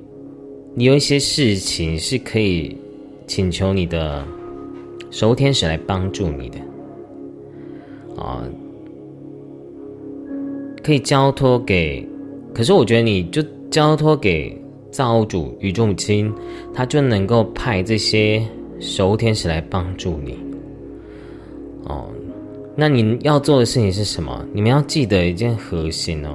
[0.76, 2.76] 你有一些事情是可以
[3.26, 4.22] 请求你的
[5.10, 6.60] 守护天使来帮助你的，
[8.22, 8.43] 啊，
[10.84, 12.05] 可以交托给，
[12.53, 13.41] 可是我觉得你就。
[13.70, 14.58] 交托给
[14.91, 16.34] 造物主、宇宙母亲，
[16.74, 18.41] 他就能够派这些
[18.80, 20.38] 守护天使来帮助你。
[21.88, 22.09] 哦，
[22.75, 24.45] 那你要做的事情是什么？
[24.53, 26.31] 你们要记得一件核心哦，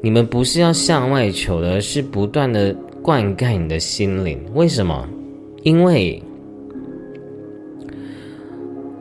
[0.00, 4.38] 你们不是要向外求的，是不断的灌溉你的心灵。
[4.54, 5.08] 为什么？
[5.62, 6.20] 因为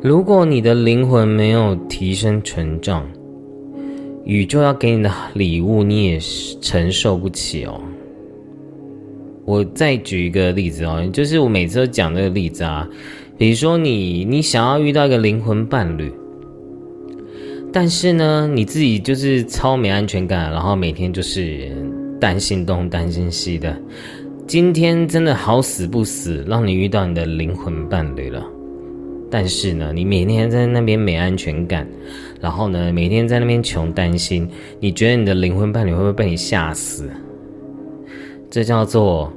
[0.02, 3.08] 如果你的灵魂没有提升成长，
[4.26, 6.20] 宇宙要给你的礼物，你也
[6.60, 7.82] 承受不起哦。
[9.44, 12.88] 我再举一个例子哦，就是我每次都讲这个例子啊，
[13.42, 16.14] 比如说你你想要遇到一个灵魂伴侣，
[17.74, 21.72] 但是呢，你自己就是超没安全感，然后每天就是
[22.20, 23.76] 担心东担心西的。
[24.46, 28.46] 今天真的好死不死，让你遇到你的灵魂伴侣了，
[29.32, 31.88] 但是呢，你每天在那边没安全感。
[32.40, 34.48] 然后呢，每天在那边穷担心，
[34.80, 37.10] 你觉得你的灵魂伴侣会不会被你吓死？
[38.52, 39.34] 这叫做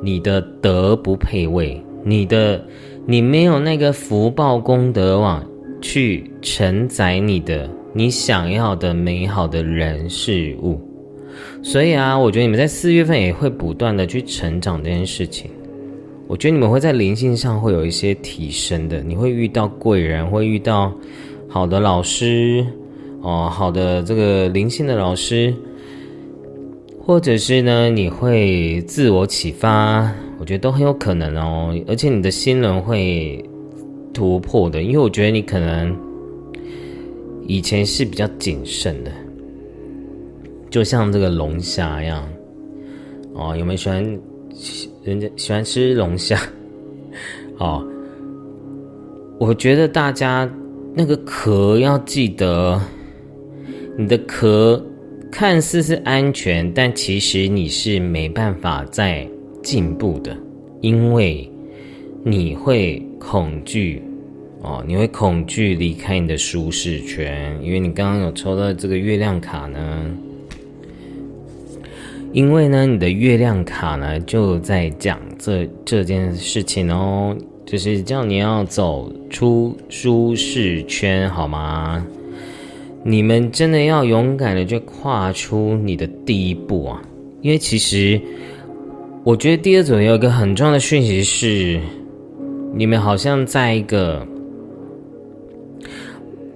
[0.00, 2.64] 你的德不配位，你的
[3.06, 5.44] 你没有那个福报功德网
[5.80, 10.80] 去承载你的你想要的美好的人事物。
[11.62, 15.50] 所以啊，我觉得你们在四月份也会不断的去成长这件事情。
[16.26, 20.92] 我觉得你们会在灵性上会有一些提升的，你会遇到贵人，会遇到。
[21.46, 22.66] 好的老师，
[23.20, 25.54] 哦，好的这个灵性的老师，
[27.00, 30.12] 或者是呢，你会自我启发，
[30.44, 31.74] 我觉得都很有可能哦。
[31.88, 33.42] 而且你的新人会
[34.12, 35.96] 突破的，因为我觉得你可能
[37.46, 39.10] 以前是比较谨慎的，
[40.68, 42.28] 就像这个龙虾一样。
[43.32, 44.20] 哦，有没有喜欢
[45.02, 46.38] 人家喜欢吃龙虾？
[47.56, 47.82] 哦，
[49.40, 50.46] 我觉得大家。
[50.96, 52.78] 那个壳要记得，
[53.98, 54.80] 你的壳
[55.32, 59.26] 看似是安全，但其实你是没办法在
[59.64, 60.36] 进步的，
[60.80, 61.50] 因为
[62.22, 64.00] 你会恐惧
[64.62, 70.10] 哦，你会恐惧离开你的舒适圈，因为你刚刚有抽到这个月亮卡呢，
[72.32, 77.36] 因为呢，你的月亮卡呢就在讲这这件事情哦。
[77.66, 82.06] 就是叫你要走出舒适圈，好吗？
[83.02, 87.02] 你们真的要勇敢的去跨出你的第一步啊！
[87.40, 88.20] 因为其实，
[89.24, 91.80] 我觉得第二组有一个很重要的讯息是，
[92.74, 94.20] 你们好像在一个，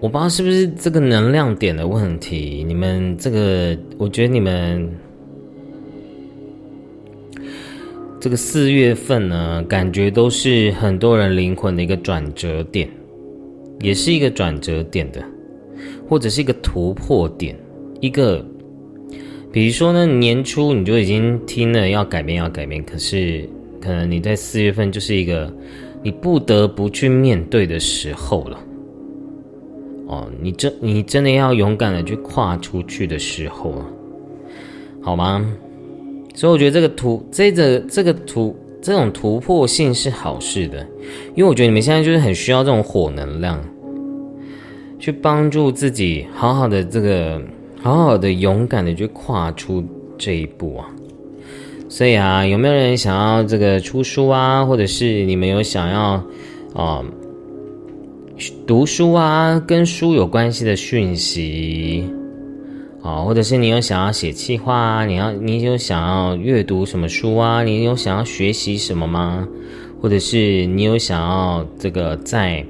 [0.00, 2.62] 我不知道是不是这个能量点的问题。
[2.68, 4.86] 你们这个，我觉得你们。
[8.20, 12.86] 这个四月份呢，感觉都是很多人灵魂的一个转折点，
[13.80, 15.24] 也是一个转折点的，
[16.06, 17.56] 或者是一个突破点。
[18.00, 18.44] 一个，
[19.58, 23.44] 比如说呢，年初你就已经听了要改变，要改变，可是
[23.80, 25.52] 可能你在四月份就是一个
[26.00, 28.60] 你不得不去面对的时候了。
[30.06, 33.86] 哦，你真你真的要勇敢的去跨出去的时候了，
[35.02, 35.44] 好吗？
[36.36, 40.86] 所以我觉得这个突这个这个突这种突破性是好事的，
[41.34, 43.60] 因为我觉得你们现在就是很需要这种火能量，
[45.00, 47.42] 去帮助自己好好的这个
[47.80, 49.84] 好好的勇敢的去跨出
[50.16, 50.88] 这一步啊。
[51.88, 56.22] 所以啊，有没有人想要这个出书啊，或者是你们有想要
[56.74, 57.02] 啊
[58.66, 62.04] 读书啊，跟书有关系的讯息？
[63.02, 65.06] 啊，或者是你有想要写企划啊？
[65.06, 67.62] 你要，你有想要阅读什么书啊？
[67.62, 69.48] 你有想要学习什么吗？
[70.02, 72.64] 或者是你有想要这个在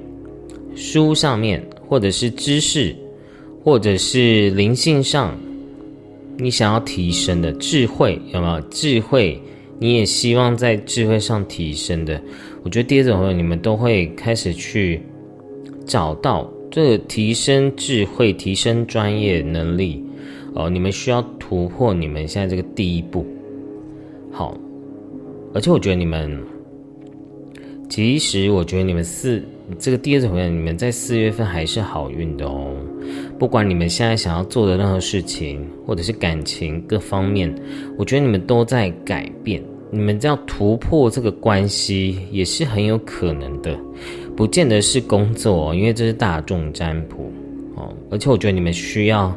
[0.76, 2.94] 书上面，或者是知识，
[3.68, 5.36] 或者是灵性上，
[6.38, 8.58] 你想要提升的智慧有没有？
[8.70, 9.38] 智慧
[9.78, 12.18] 你也希望在智慧上提升的，
[12.62, 15.02] 我觉得第二种朋友你们都会开始去
[15.84, 20.02] 找到这个提升智慧、提升专业能力
[20.54, 20.70] 哦。
[20.70, 23.26] 你们需要突破你们现在这个第一步。
[24.32, 24.56] 好，
[25.52, 26.40] 而且我觉得你们，
[27.90, 29.42] 其实我觉得你们四
[29.78, 32.74] 这个第二种朋友，你们在四月份还是好运的哦。
[33.38, 37.54] 不管你们现在想要做的任何事情，或者是感情各方面，
[37.96, 39.62] 我觉得你们都在改变。
[39.90, 43.74] 你们要突破这个关系，也是很有可能的，
[44.36, 47.32] 不见得是工作，因为这是大众占卜
[47.74, 47.88] 哦。
[48.10, 49.34] 而且我觉得你们需要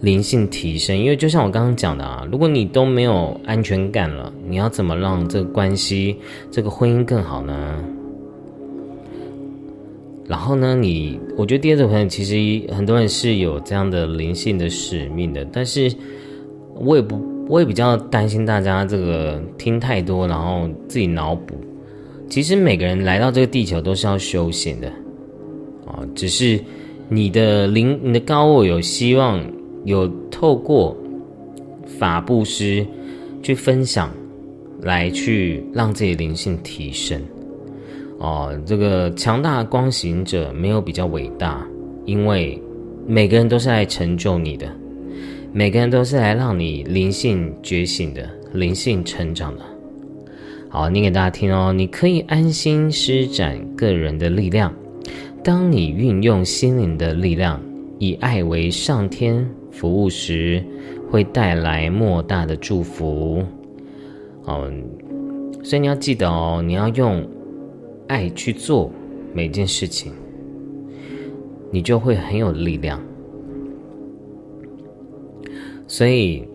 [0.00, 6.16] 灵性提升，因为就像我刚刚讲的啊，如果你都没有安全感了，你要怎么让这个关系、
[6.50, 7.84] 这个婚姻更好呢？
[10.26, 15.92] 然后呢，你我觉得第二种朋友其实很多人是有这样的灵性的使命的，但是
[16.74, 21.54] 我也不，我也比较担心大家这个听太多，然后自己脑补。
[22.30, 24.88] 其实每个人来到这个地球都是要修行的，
[25.86, 26.58] 啊，只是
[27.08, 29.44] 你的灵、你的高我有希望
[29.84, 30.96] 有透过
[31.86, 32.84] 法布施
[33.42, 34.10] 去分享，
[34.80, 37.20] 来去让自己灵性提升。
[38.24, 41.62] 哦，这个强大的光行者没有比较伟大，
[42.06, 42.58] 因为
[43.06, 44.66] 每个人都是来成就你的，
[45.52, 49.62] 每个人都是来让你灵性觉醒的、灵性成长的。
[50.70, 51.70] 好，念给大家听哦。
[51.70, 54.74] 你可以安心施展个人的力量，
[55.42, 57.60] 当你运用心灵的力量，
[57.98, 60.64] 以爱为上天服务时，
[61.10, 63.44] 会带来莫大的祝福。
[64.46, 64.72] 哦，
[65.62, 67.22] 所以你要记得哦，你要用。
[68.06, 68.90] 爱去做
[69.32, 70.12] 每件事情，
[71.70, 73.00] 你就会很有力量。
[75.86, 76.46] 所以，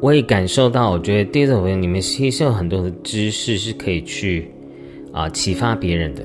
[0.00, 4.50] 我也感受到，我觉得第二种朋友，你们其实有很多的知识是可以去
[5.12, 6.24] 啊启发别人的。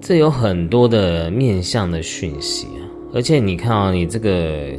[0.00, 2.66] 这有很多的面向的讯息，
[3.12, 4.72] 而且你看啊，你这个。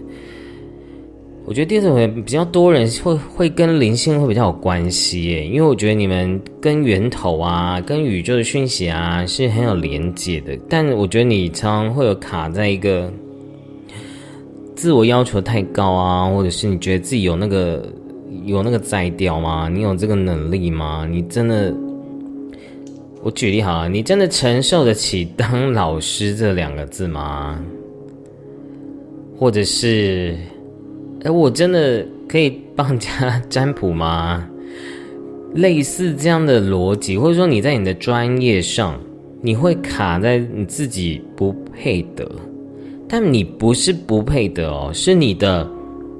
[1.43, 10.57] 我觉得第二种比较多人会会跟灵性会比较有关系耶，因为我觉得你们跟源头啊、跟宇宙的讯息啊是很有连接的。
[10.69, 13.11] 但我觉得你常常会有卡在一个
[14.75, 17.85] 自我要求太高啊，或者是你觉得自己有那个
[18.45, 19.67] 有那个摘掉吗？
[19.67, 21.07] 你有这个能力吗？
[21.09, 21.73] 你真的？
[23.23, 27.59] 我举例好了，你真的承受得起当老师这两个字吗？
[29.37, 30.37] 或者是？
[31.23, 34.47] 哎，我真的可以帮人家 占卜吗？
[35.53, 38.99] 类似这样的逻辑，或者说你在你的专业上，
[39.41, 42.25] 你会卡在你自己不配得，
[43.07, 45.69] 但你不是不配得哦，是你的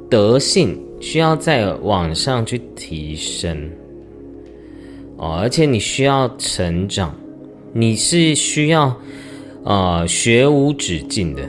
[0.09, 3.57] 德性需要在往上去提升
[5.17, 7.15] 哦，而且你需要成长，
[7.73, 8.95] 你是需要
[9.63, 11.41] 呃学无止境的。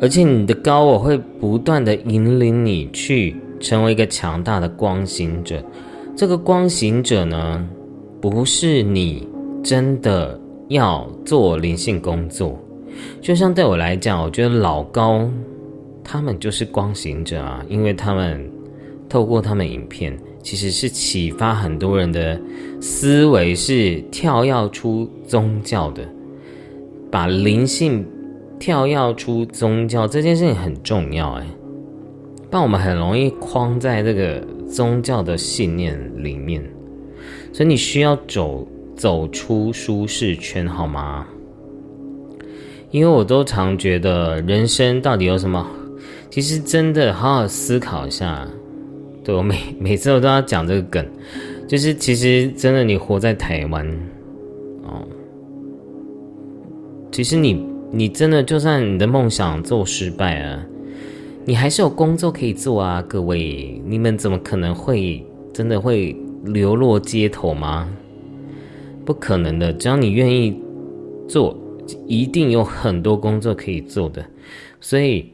[0.00, 5.60] 而且你的高我会不断的引领你去成为一个强大的光行者。
[6.16, 7.68] 这个光行者呢，
[8.20, 9.26] 不是你
[9.62, 12.56] 真的要做灵性工作。
[13.20, 15.28] 就像对我来讲，我觉得老高
[16.04, 18.48] 他们就是光行者啊，因为他们
[19.08, 22.40] 透过他们影片，其实是启发很多人的
[22.80, 26.02] 思维，是跳跃出宗教的，
[27.10, 28.06] 把灵性。
[28.58, 31.46] 跳跃出宗教这件事情很重要哎，
[32.50, 36.62] 但我们很容易框在这个宗教的信念里面，
[37.52, 41.26] 所以你需要走走出舒适圈，好吗？
[42.90, 45.66] 因为我都常觉得人生到底有什么，
[46.30, 48.46] 其实真的好好思考一下。
[49.24, 51.06] 对我每每次我都要讲这个梗，
[51.66, 53.86] 就是其实真的你活在台湾
[54.82, 55.06] 哦，
[57.12, 57.66] 其实你。
[57.90, 60.62] 你真的就算你的梦想做失败啊，
[61.46, 63.02] 你还是有工作可以做啊！
[63.08, 65.24] 各位，你们怎么可能会
[65.54, 66.14] 真的会
[66.44, 67.88] 流落街头吗？
[69.06, 70.54] 不可能的，只要你愿意
[71.26, 71.56] 做，
[72.06, 74.22] 一定有很多工作可以做的。
[74.80, 75.32] 所以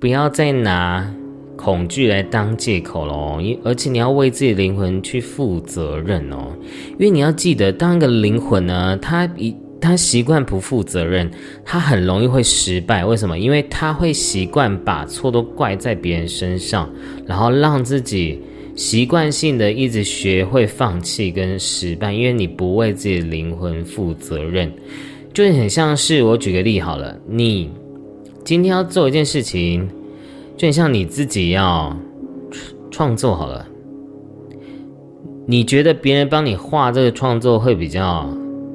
[0.00, 1.14] 不要再拿
[1.54, 6.56] 恐惧来当借口喽，因而且你要为自己灵魂去负责任哦，
[6.92, 9.54] 因为你要记得，当一个灵魂呢，它一。
[9.80, 11.30] 他习惯不负责任，
[11.64, 13.04] 他很容易会失败。
[13.04, 13.38] 为什么？
[13.38, 16.90] 因为他会习惯把错都怪在别人身上，
[17.26, 18.42] 然后让自己
[18.74, 22.12] 习惯性的一直学会放弃跟失败。
[22.12, 24.72] 因为你不为自己的灵魂负责任，
[25.32, 27.70] 就很像是我举个例好了，你
[28.44, 29.88] 今天要做一件事情，
[30.56, 31.96] 就很像你自己要
[32.90, 33.66] 创作好了。
[35.46, 38.28] 你觉得别人帮你画这个创作会比较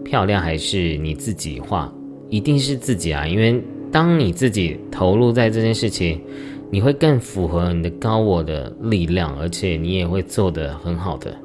[0.03, 1.91] 漂亮，还是你自己画？
[2.29, 6.19] 一定是自己啊，因为当你自己投入在这件事情，
[6.71, 11.35] 你会更符合你的高我的力量，而且你也会做得很好的，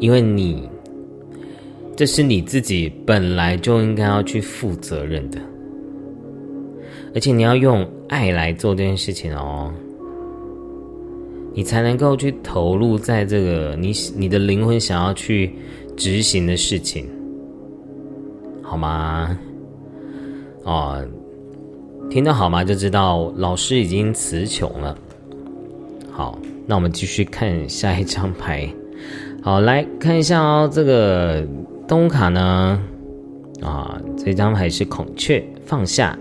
[0.00, 0.68] 因为你
[1.96, 5.38] 这是你自己本来就应该要去负责任的，
[7.14, 9.72] 而且你要用爱来做这件事情哦。
[11.52, 15.52] 你才能够去投入在这个你你的灵魂想要去
[15.96, 17.06] 执行的事情，
[18.62, 19.38] 好吗？
[20.64, 21.04] 哦，
[22.10, 22.64] 听到好吗？
[22.64, 24.96] 就知道老师已经词穷了。
[26.10, 28.68] 好，那我们继续看下一张牌。
[29.42, 31.46] 好，来看一下哦，这个
[31.88, 32.82] 东卡呢，
[33.62, 36.18] 啊，这张牌是孔雀，放下。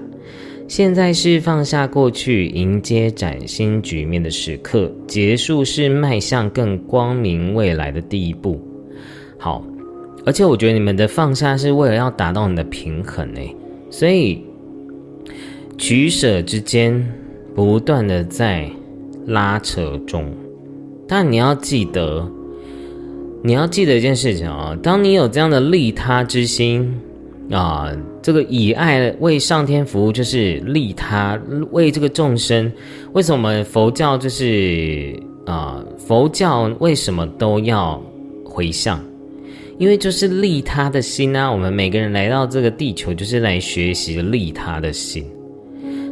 [0.68, 4.92] 现在是放下过去，迎接崭新局面的时刻。
[5.08, 8.62] 结束是迈向更光明未来的第一步。
[9.40, 9.64] 好，
[10.26, 13.56] 而且我觉得你们的放下是为了要达到你的平衡诶，
[13.90, 14.44] 所以
[15.78, 17.04] 取舍之间
[17.56, 18.70] 不断的在
[19.26, 20.32] 拉扯中。
[21.08, 22.30] 但你要记得，
[23.42, 26.96] 你要记得一件事情啊，当你有这样的利他之心。
[27.52, 31.36] 啊，这个以爱为上天服务，就是利他，
[31.72, 32.72] 为这个众生。
[33.14, 35.84] 为什么佛教就是啊？
[35.98, 38.00] 佛教为什么都要
[38.46, 39.04] 回向？
[39.80, 41.52] 因为就是利他的心啊。
[41.52, 45.26] 我们每个人来到这个地球，就是来学习利他的心。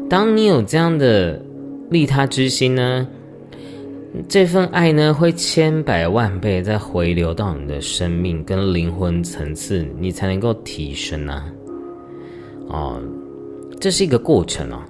[0.10, 1.40] 当你有这样的
[1.92, 3.08] 利他之心呢？
[4.28, 11.46] 这份爱呢，会千百万倍再回流到你的生命跟灵魂层次，你才能够提升啊！
[12.70, 13.02] 哦，
[13.80, 14.88] 这是一个过程啊，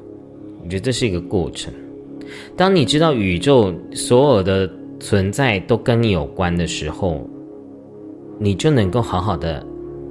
[0.64, 1.74] 我觉得这是一个过程。
[2.56, 4.70] 当你知道宇宙所有的
[5.00, 7.28] 存在都跟你有关的时候，
[8.40, 9.66] 你就能够好好的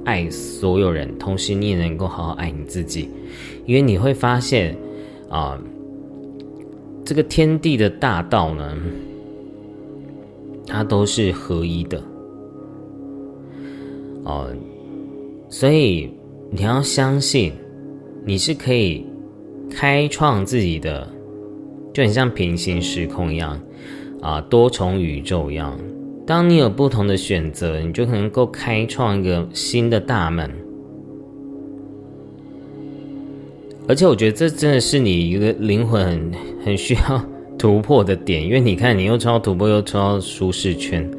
[0.05, 3.09] 爱所有人，同时你也能够好好爱你自己，
[3.65, 4.75] 因为你会发现
[5.29, 5.59] 啊，
[7.05, 8.77] 这个天地的大道呢。
[10.69, 12.03] 它都是合一的，
[14.25, 14.53] 哦，
[15.47, 16.11] 所以
[16.51, 17.53] 你要相信，
[18.25, 19.05] 你是可以
[19.71, 21.07] 开创自己的，
[21.93, 23.57] 就很像平行时空一样，
[24.21, 25.79] 啊，多重宇宙一样。
[26.27, 30.51] 当你有不同的选择，你就能够开创一个新的大门。
[33.87, 36.31] 而且，我觉得这真的是你一个灵魂很
[36.65, 37.23] 很需要。
[37.57, 41.09] 突破的点，因为你看，你又超突破，又超舒适圈。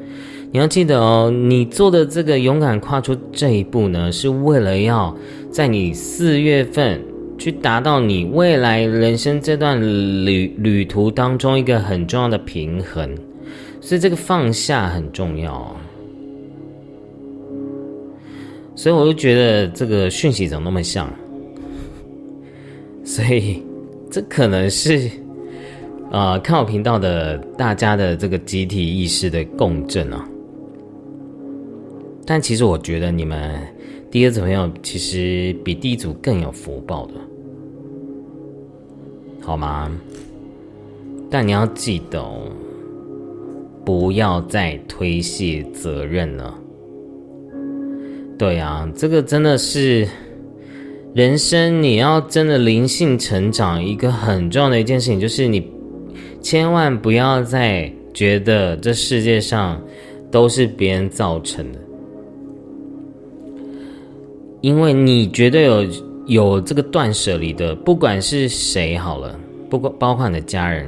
[0.53, 5.17] 你要记得哦，你做的这个勇敢跨出这一步呢，是为了要
[5.51, 7.03] 在你四月份
[7.39, 9.83] 去达到你未来人生这段
[10.25, 13.13] 旅旅途当中一个很重要的平衡。
[13.89, 15.75] 所以这个放下很重要。
[18.77, 21.11] 所以我就觉得这个讯息怎么那么像？
[23.03, 23.63] 所以
[24.11, 25.11] 这可能是。
[26.11, 30.27] 呃，看我频道的大家的这个集体意识的共振啊，
[32.27, 33.59] 但其实我觉得你们
[34.11, 37.13] 第二组朋友其实比第一组更有福报的，
[39.43, 39.91] 好吗？
[41.31, 42.51] 但你要记得，哦，
[43.89, 46.55] 不要再推卸责任了。
[48.37, 50.07] 对啊，这个真的是
[51.15, 55.73] 人生你要真的灵性成长一个很重要的一件事情，就是你。
[56.43, 59.83] 千万不要再觉得这世界上
[60.31, 61.79] 都是别人造成的，
[64.61, 65.87] 因为你绝对有
[66.27, 69.35] 有这个断舍离的，不管是谁好了，
[69.71, 70.87] 不过包括你的家人，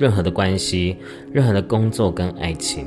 [0.00, 0.96] 任何的关系，
[1.30, 2.86] 任何的工作跟爱情，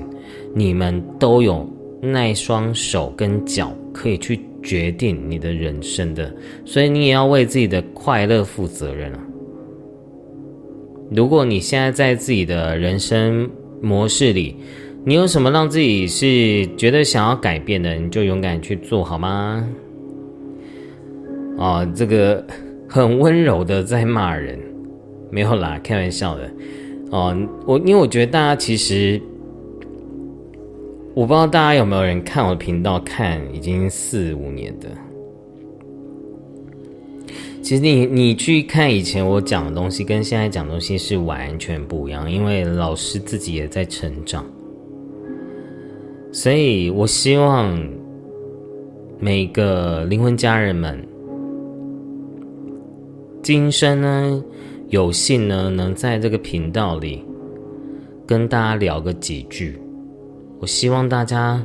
[0.56, 1.70] 你们都有
[2.02, 6.34] 那双手跟脚可以去决定你的人生的，
[6.66, 9.20] 所以你也要为自己的快乐负责任啊。
[11.12, 13.48] 如果你现在在自己的人生
[13.80, 14.56] 模式里，
[15.06, 19.64] 你有什么让自己是觉得想要改变的，你就勇敢去做好吗？
[21.58, 22.44] 哦，这个
[22.90, 24.58] 很温柔的在骂人，
[25.30, 26.50] 没有啦，开玩笑的。
[27.14, 27.38] 哦，
[27.68, 29.22] 我因为我觉得大家其实，
[31.14, 34.88] 我不知道大家有没有人看我的频道，看已经四五年的。
[37.62, 44.44] 其实你你去看以前我讲的东西，跟现在讲东西是完全不一样，因为老师自己也在成长，
[46.32, 47.80] 所以我希望
[49.20, 51.08] 每个灵魂家人们，
[53.44, 54.44] 今生呢，
[54.94, 57.26] 有幸呢，能在这个频道里
[58.28, 59.76] 跟大家聊个几句。
[60.60, 61.60] 我希望大家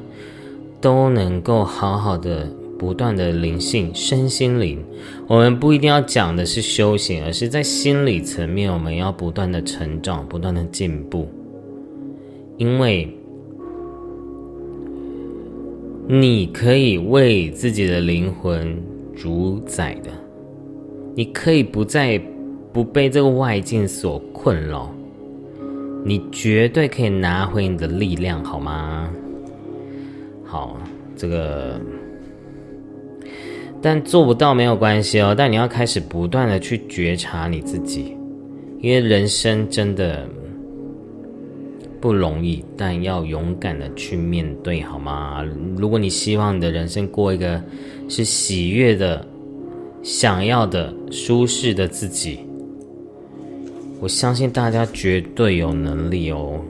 [0.80, 4.82] 都能够好好的、不断的灵性、身心灵。
[5.26, 11.28] 我们不一定要讲的是修行，而是在心理层面，我们要不断的成长、不断的进步。
[12.56, 13.14] 因为
[16.08, 18.82] 你可以为自己的灵魂
[19.14, 20.10] 主宰的。
[21.14, 22.18] 你可以不再
[22.72, 24.92] 不被这个外境所困扰，
[26.04, 29.10] 你绝对可以拿回你的力量，好吗？
[30.44, 30.76] 好，
[31.16, 31.80] 这个，
[33.82, 35.34] 但做不到没有关系哦。
[35.36, 38.16] 但你要开始不断的去觉察你自己，
[38.80, 40.26] 因为人生真的
[42.00, 45.44] 不容易，但要勇敢的去面对，好吗？
[45.76, 47.62] 如果你希望你的人生过一个
[48.08, 49.24] 是喜悦的。
[50.00, 52.38] 想要的舒适的自己，
[54.00, 56.60] 我相信大家绝对有能力哦。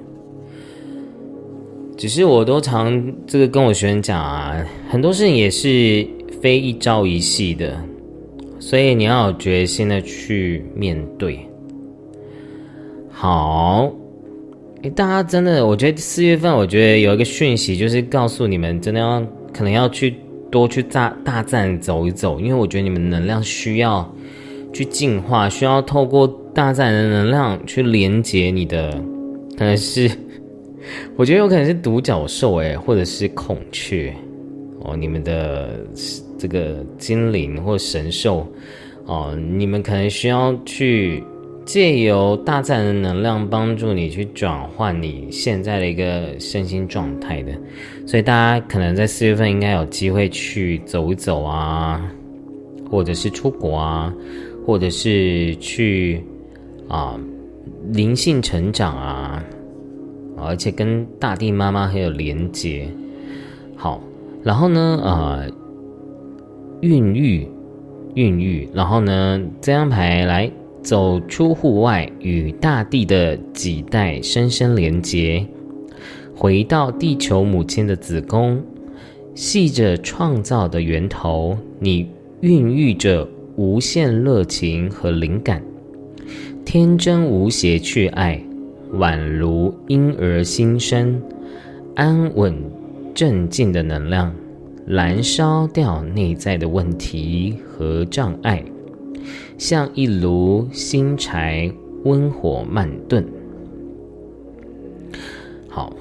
[1.97, 6.07] 只是我都常这个跟我学生讲啊，很多事情也是
[6.41, 7.77] 非一朝一夕的，
[8.59, 11.39] 所以你要有决心的去面对。
[13.11, 13.93] 好，
[14.83, 19.21] 哎，大家真的，我觉得四月份，我觉得有一个讯息，就是告诉你们，真的要
[19.53, 20.15] 可能要去。
[20.51, 24.11] 多去大大战走一走，因为我觉得你们能量需要
[24.73, 26.27] 去净化，需要透过
[26.59, 28.91] 大自然的能量去连接你的，
[29.57, 30.11] 可能是
[31.15, 34.13] 我觉得有可能是独角兽哎，或者是孔雀
[34.81, 35.79] 哦，你们的
[36.37, 38.45] 这个精灵或神兽
[39.07, 41.23] 哦，你们可能需要去。
[41.65, 47.53] 借由大自然的能量帮助你去转换你现在的一个身心状态的，
[48.07, 52.11] 所以大家可能在四月份应该有机会去走一走啊，
[52.91, 54.11] 或者是出国啊，
[54.65, 56.25] 或者是去
[56.89, 57.19] 啊
[57.93, 59.45] 灵性成长啊，
[60.37, 62.89] 而且跟大地妈妈很有连接。
[63.77, 64.03] 好，
[64.43, 65.49] 然后呢，呃，
[66.81, 67.49] 孕育，
[68.15, 70.51] 孕育，然后呢，这张牌来。
[70.81, 75.45] 走出户外，与大地的几代深深连接，
[76.35, 78.63] 回到地球母亲的子宫，
[79.35, 81.59] 系着创造的源头。
[81.79, 82.09] 你
[82.41, 85.63] 孕育着无限热情和灵感，
[86.71, 88.39] 天真无邪去爱，
[88.93, 91.19] 宛如婴儿新生，
[91.95, 92.55] 安稳
[93.15, 94.35] 镇静的能量，
[94.87, 98.63] 燃烧掉内在的问题和障碍。
[99.57, 101.73] 像一炉新柴，
[102.05, 103.27] 温火慢炖。
[105.71, 105.97] 好，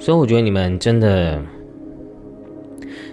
[0.00, 1.40] 所以我觉得你们真的，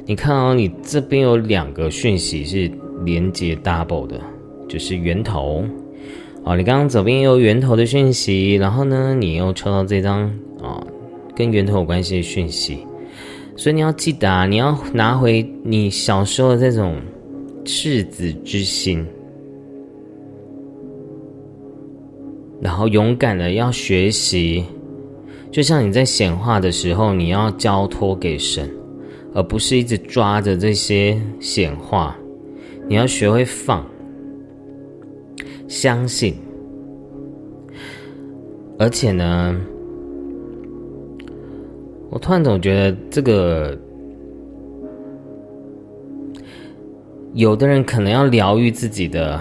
[0.07, 2.71] 你看哦，你这边有两个讯息是
[3.05, 4.19] 连接 double 的，
[4.67, 5.63] 就是源头。
[6.47, 10.23] 哦，你刚刚左边有源头的讯息，然后呢，你又抽到这张
[10.63, 10.81] 啊，
[11.35, 12.77] 跟源头有关系的讯息，
[13.57, 17.01] 所以你要记得啊，你要拿回你小时候的这种
[17.65, 19.05] 赤子之心。
[22.61, 24.63] 然后勇敢的要学习，
[25.51, 28.71] 就像你在显化的时候，你要交托给神，
[29.33, 32.17] 而不是一直抓着这些显化。
[32.87, 33.85] 你要学会放，
[35.67, 36.35] 相信。
[38.79, 39.59] 而且呢，
[42.09, 43.77] 我突然总觉得这个，
[47.33, 49.39] 有的人可能要疗愈自己的。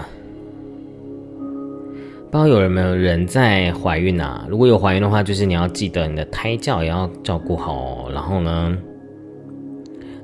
[2.29, 4.45] 不知道有没有人在怀孕啊？
[4.49, 8.11] 如果有怀孕的话，就是你要记得你的胎教也要照顾好哦。
[8.13, 8.77] 然后呢，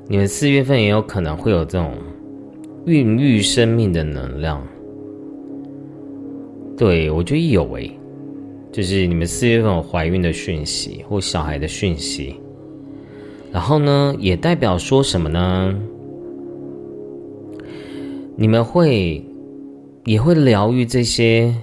[0.06, 1.92] 你们四月份也有可能会有这种
[2.84, 4.62] 孕育生命的能量。
[6.76, 7.90] 对我觉得有诶，
[8.72, 12.34] 就是你们四月份有怀孕的讯息或小孩的讯息。
[13.52, 15.74] 然后呢，也代表说什么呢？
[18.36, 19.24] 你们会
[20.04, 21.54] 也会疗愈这些。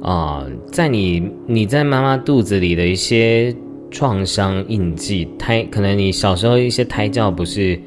[0.00, 3.54] 啊，在你你在妈妈肚子里的一些
[3.90, 7.78] 创伤印记，胎可能你小时候一些胎教不是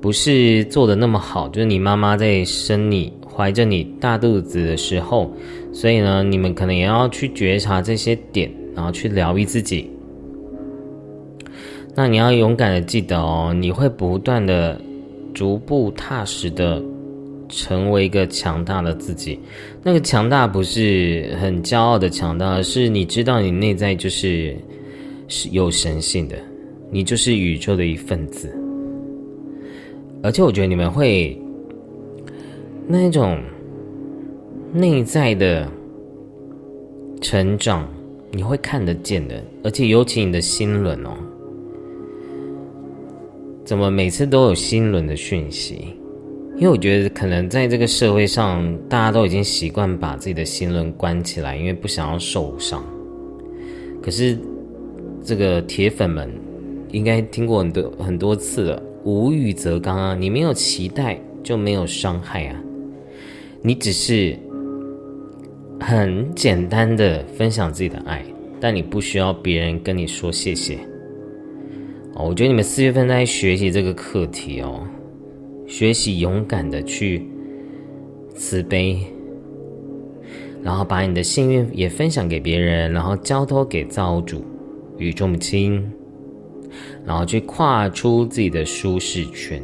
[0.00, 5.32] 不是做的那么好，就是你妈妈在生你怀着你大肚子的时候，
[5.72, 9.90] 所以呢，你们可能也要去觉察这些点，然后去疗愈自己。
[11.94, 14.80] 那你要勇敢的记得哦，你会不断的
[15.34, 16.82] 逐步踏实的。
[17.50, 19.40] 成为一个强大的自己，
[19.82, 24.54] 那个强大不是很骄傲的强大，而是你知道你内在就是
[25.28, 26.36] 是有神性的，
[26.90, 28.54] 你就是宇宙的一份子。
[30.22, 31.40] 而且我觉得你们会
[32.86, 33.40] 那种
[34.72, 35.70] 内在的
[37.20, 37.88] 成长，
[38.30, 41.10] 你会看得见的，而且尤其你的心轮哦，
[43.64, 45.94] 怎么每次都有心轮的讯息？
[46.56, 52.84] 因为我觉得可能在这个社会上，大家都已经习惯把自己的心轮关起来，因为不想要受伤。
[54.02, 54.36] 可是
[55.22, 56.28] 这个铁粉们
[56.90, 60.16] 应该听过很多很多次了，无欲则刚啊！
[60.18, 62.60] 你没有期待就没有伤害啊！
[63.62, 64.36] 你只是
[65.80, 68.24] 很简单的分享自己的爱，
[68.60, 70.78] 但你不需要别人跟你说谢谢。
[72.14, 74.86] 哦，我觉得你们四月份在学习这个课题哦。
[75.66, 77.28] 学习勇敢的去
[78.34, 78.98] 慈悲，
[80.62, 84.42] 然后把你的幸运也分享给别人，然后交托给造物主、
[84.96, 85.86] 宇宙母亲，
[87.04, 89.62] 然后去跨出自己的舒适圈。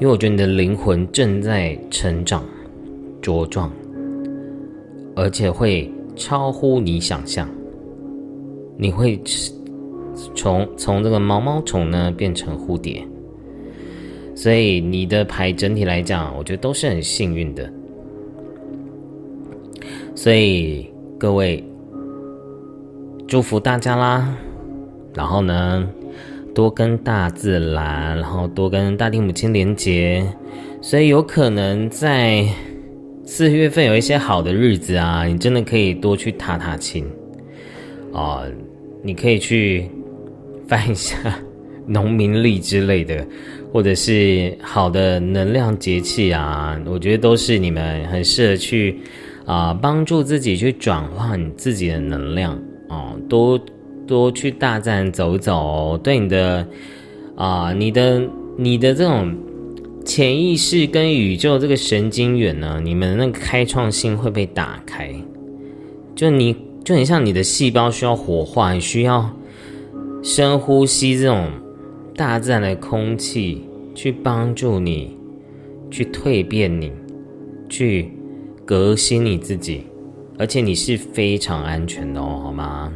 [0.00, 2.44] 因为我觉得你的灵魂正在成长、
[3.20, 3.70] 茁壮，
[5.14, 7.48] 而且会超乎你想象。
[8.76, 9.20] 你会
[10.34, 13.06] 从从这个毛毛虫呢变成蝴蝶。
[14.34, 17.70] 所以你的牌整体来讲，我觉得都是很幸运的。
[20.14, 21.62] 所以各位
[23.26, 24.34] 祝福大家啦，
[25.14, 25.86] 然后呢，
[26.60, 30.22] 多跟大自然，然后多跟大地母亲连接。
[30.82, 32.46] 所以有可能在
[33.24, 37.10] 四月份有一些好的日子啊，你真的可以多去踏踏青
[38.12, 38.42] 啊，
[39.02, 39.90] 你可以去
[40.68, 41.16] 翻一下
[41.86, 43.26] 农民历之类的。
[43.72, 48.98] 或者是好的能量节气啊，我觉得都是你们很适合去
[49.46, 52.52] 啊，帮助自己去转换自己的能量
[52.86, 53.58] 啊，多
[54.10, 56.66] 多去大自然走走，对你的
[57.36, 59.34] 啊，你的你的这种
[60.04, 65.14] 潜意识跟宇宙这个神经元呢，你们那个开创性会被打开，
[66.14, 69.30] 就你就很像你的细胞需要活化，需要
[70.22, 71.48] 深呼吸这种。
[72.16, 75.16] 大自然的空气去帮助你，
[75.90, 76.92] 去蜕变你，
[77.66, 78.10] 去
[78.66, 79.86] 革新你自己，
[80.36, 82.92] 而且你是非常安全的哦，好吗？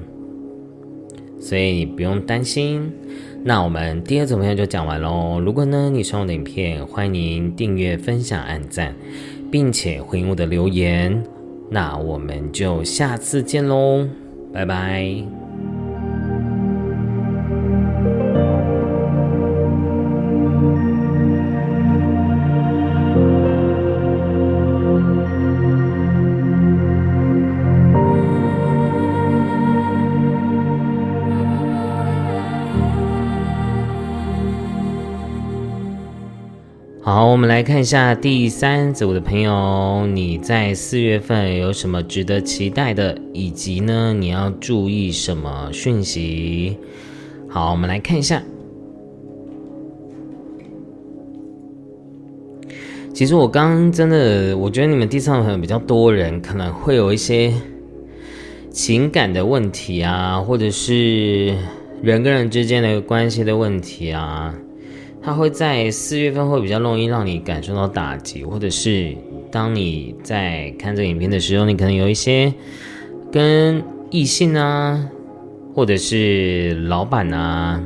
[1.44, 2.90] 所以你不用担心。
[3.44, 5.38] 那我们第二组朋友就讲完喽。
[5.38, 8.94] 如果呢你喜欢我的影片，欢迎您订阅、分享、按赞，
[9.50, 11.22] 并且回应我的留言。
[11.68, 14.08] 那我们就下次见喽，
[14.50, 15.43] 拜拜。
[37.34, 46.78] 我们来看一下第三组的朋友，你在四月份有什么值得期待的，以及呢，你要注意什么讯息？
[47.48, 48.40] 好，我们来看一下。
[53.12, 57.52] 其实我刚真的，我觉得你们第三组朋友比较多人，可能会有一些
[58.70, 61.46] 情感的问题啊，或者是
[62.00, 64.54] 人跟人之间的关系的问题啊。
[65.24, 69.16] 它会在四月份会比较容易让你感受到打击，或者是
[69.50, 72.52] 当你在看这个影片的时候，你可能有一些
[73.32, 75.08] 跟异性啊，
[75.74, 77.82] 或者是老板啊、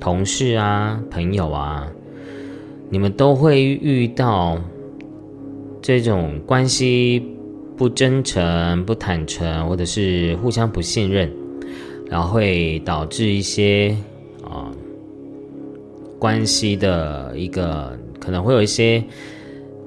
[0.00, 1.86] 同事啊、朋友啊，
[2.88, 4.58] 你们都会遇到
[5.82, 7.22] 这种关系
[7.76, 11.30] 不真诚、不坦诚，或者是互相不信任，
[12.08, 13.94] 然后会导致一些。
[16.24, 19.04] 关系的一个可能会有一些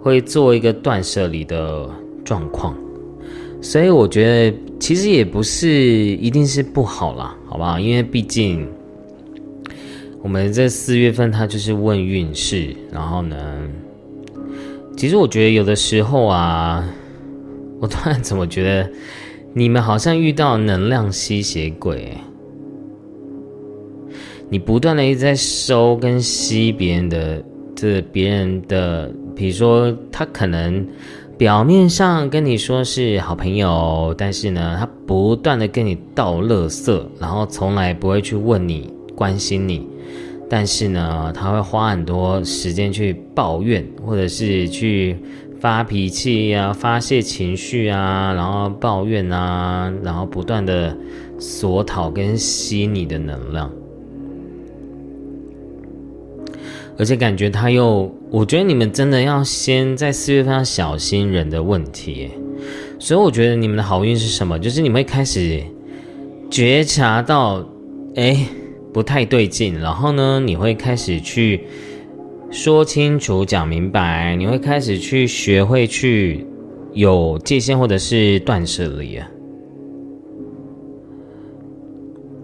[0.04, 1.90] 会做一个断舍离的
[2.24, 2.78] 状况，
[3.60, 7.80] 所以我觉得其实也不是一定是不好啦，好不好？
[7.80, 8.70] 因为毕竟
[10.22, 13.36] 我们这四月份它就是问运势，然后呢，
[14.96, 16.88] 其实我觉得有的时候啊，
[17.82, 18.88] 我突然怎么觉得
[19.56, 22.16] 你们好像遇到能量吸血鬼。
[24.50, 27.44] 你不断的一直在收跟吸别人的，
[27.76, 30.88] 这别人的，比如说他可能
[31.38, 39.86] 表面上跟你说是好朋友，但是呢，他不断的跟你倒垃圾，然后从来不会去问你关心你，
[40.50, 45.18] 但是呢，他会花很多时间去抱怨，或者是去
[45.60, 50.96] 发脾气啊，发泄情绪啊，然后抱怨啊，然后不断的
[51.38, 53.70] 索讨跟吸你的能量。
[56.98, 62.30] 而且感觉他又，我觉得你们真的要先在四月份要小心人的问题，
[62.98, 64.58] 所以我觉得你们的好运是什么？
[64.58, 65.62] 就是你们会开始
[66.50, 67.64] 觉察到，
[68.16, 68.46] 哎，
[68.92, 71.66] 不太对劲，然后呢，你会开始去
[72.50, 76.46] 说清楚、讲明白，你会开始去学会去
[76.94, 79.28] 有界限或者是断舍离啊。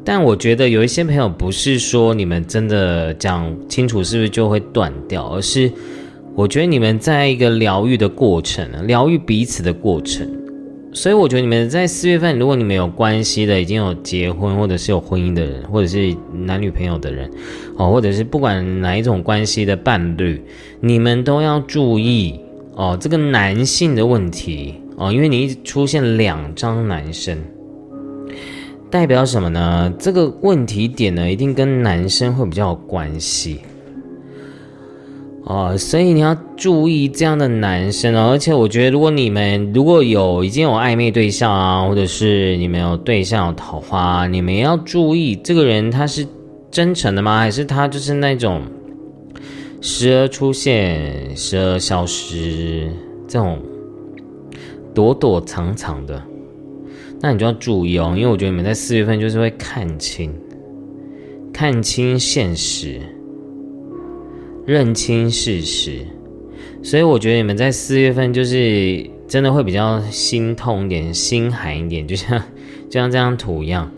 [0.05, 5.71] 但我觉得有一些朋友不是说你们真的讲清楚是不是就会断掉，而是
[6.35, 10.27] 我觉得你们在一个疗愈的过程，疗愈彼此的过程。
[10.95, 17.31] 所以我觉得你们在四月份，如果你们有关系的，已经有结婚或者是有婚姻的人，或者是男女朋友的人，
[17.77, 20.39] 哦，或者是不管哪一种关系的伴侣，
[20.81, 22.39] 你们都要注意
[22.75, 27.35] 哦，这个男性的问题哦，因为你一出现两张男生。
[28.93, 29.91] 代表什么呢？
[29.97, 33.59] 这个问题点呢，一定跟男生会比较有关系
[35.45, 38.29] 哦，所以你要注意这样的男生哦。
[38.29, 46.23] 而且我觉得，如果你们如果有已经有暧昧对象啊，或者是你们有对象有桃花，你们要注意这个人他是
[46.69, 47.39] 真诚的吗？
[47.39, 48.61] 还是他就是那种
[49.81, 52.91] 时而出现，时而消失，
[53.27, 53.57] 这种
[54.93, 56.21] 躲躲藏藏的。
[57.25, 60.29] 那你就要注意哦，因为我觉得你们在四月份就是会看清、
[61.53, 62.99] 看清现实、
[64.65, 65.99] 认清事实，
[66.83, 72.37] 所以我觉得你们在四月份就是真的会比较心痛一点、心寒一点，就像
[72.89, 73.89] 就像这张图一样，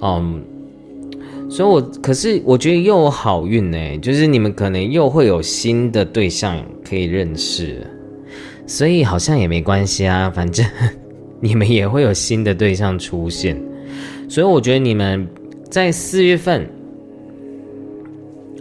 [0.00, 0.42] 嗯，
[1.50, 7.86] 所以我可是我觉得又有好运呢，就是你们可能又会有新的对象可以认识，
[8.66, 10.64] 所以好像也没关系啊，反正。
[11.44, 13.54] 你们也会有新的对象出现，
[14.30, 15.28] 所以我觉得你们
[15.68, 16.66] 在四月份，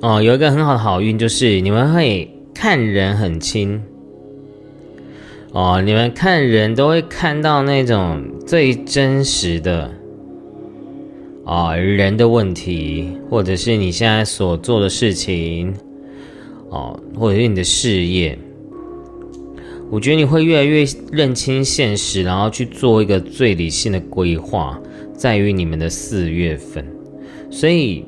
[0.02, 3.82] 哦，有一个很好的好运，就是你们会看人很清，
[5.54, 9.90] 哦，你们看人都会看到那种最真实的，
[11.46, 15.74] 哦，人的问题，或者是你现在所做的事情，
[16.68, 18.38] 哦，或者是你的事业。
[19.94, 24.82] 我觉得你会越来越认清现实，然后去做一个最理性的规划，
[25.16, 26.84] 在于你们的四月份。
[27.52, 28.04] 所以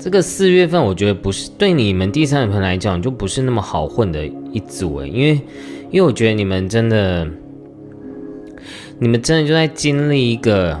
[0.00, 5.40] 这个四月份，我觉得不是对你们第三人来讲就不是那么好混的一组诶，因为
[5.92, 7.24] 因为我觉得你们真的，
[8.98, 10.76] 你们真的就在经历一个，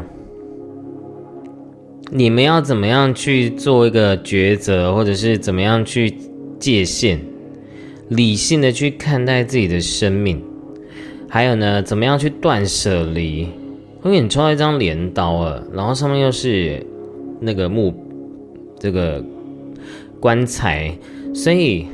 [2.10, 6.12] 你们要怎么样去做一个抉择，或者是怎么样去
[6.58, 7.20] 界限。
[8.14, 10.42] 理性的去看待自己的生命，
[11.28, 13.48] 还有呢，怎么样去断舍离？
[14.04, 16.84] 因为你抽到一张镰刀了，然后上面又是
[17.40, 17.94] 那个木，
[18.78, 19.24] 这个
[20.20, 20.92] 棺材，
[21.32, 21.86] 所以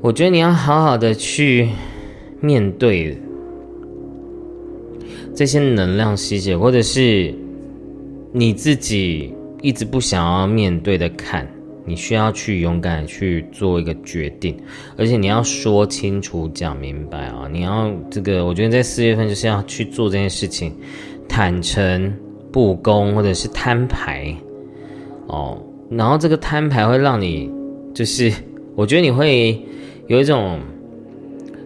[0.00, 1.68] 我觉得你要好好的去
[2.40, 3.16] 面对
[5.34, 7.32] 这些能量细节，或者是
[8.32, 11.46] 你自己一直不想要面对的坎。
[11.88, 14.54] 你需要去勇敢去做一个决定，
[14.96, 17.48] 而且你要说清楚、讲明白啊！
[17.50, 20.74] 你要这个，我觉得在四月份就是要去做这件事情，
[21.28, 22.14] 坦诚、
[22.52, 24.34] 不公或者是摊牌
[25.28, 25.60] 哦。
[25.90, 27.50] 然后这个摊牌会让你，
[27.94, 28.30] 就是
[28.76, 29.58] 我觉得你会
[30.06, 30.60] 有一种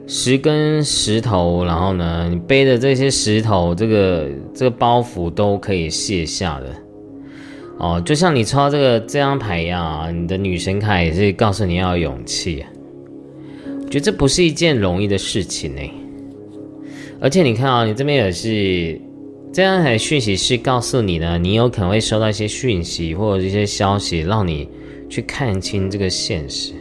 [0.06, 6.66] 十根石头，然后呢，你背的这些石头，这个这个包袱都可以卸下的。
[7.82, 12.64] 哦，就像你抽到这个这张牌一样啊，你的女神卡也是告诉你要勇气。
[13.66, 15.82] 我觉得这不是一件容易的事情呢。
[17.20, 19.00] 而且你看啊，你这边也是
[19.52, 24.68] 这样的讯息是告诉你呢，你有可能会收到一些讯息或者一些消息，让你
[25.08, 26.72] 去看清这个现实。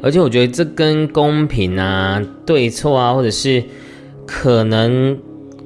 [0.00, 3.62] 而且我觉得这跟公平啊、对错啊，或者是
[4.26, 5.14] 可能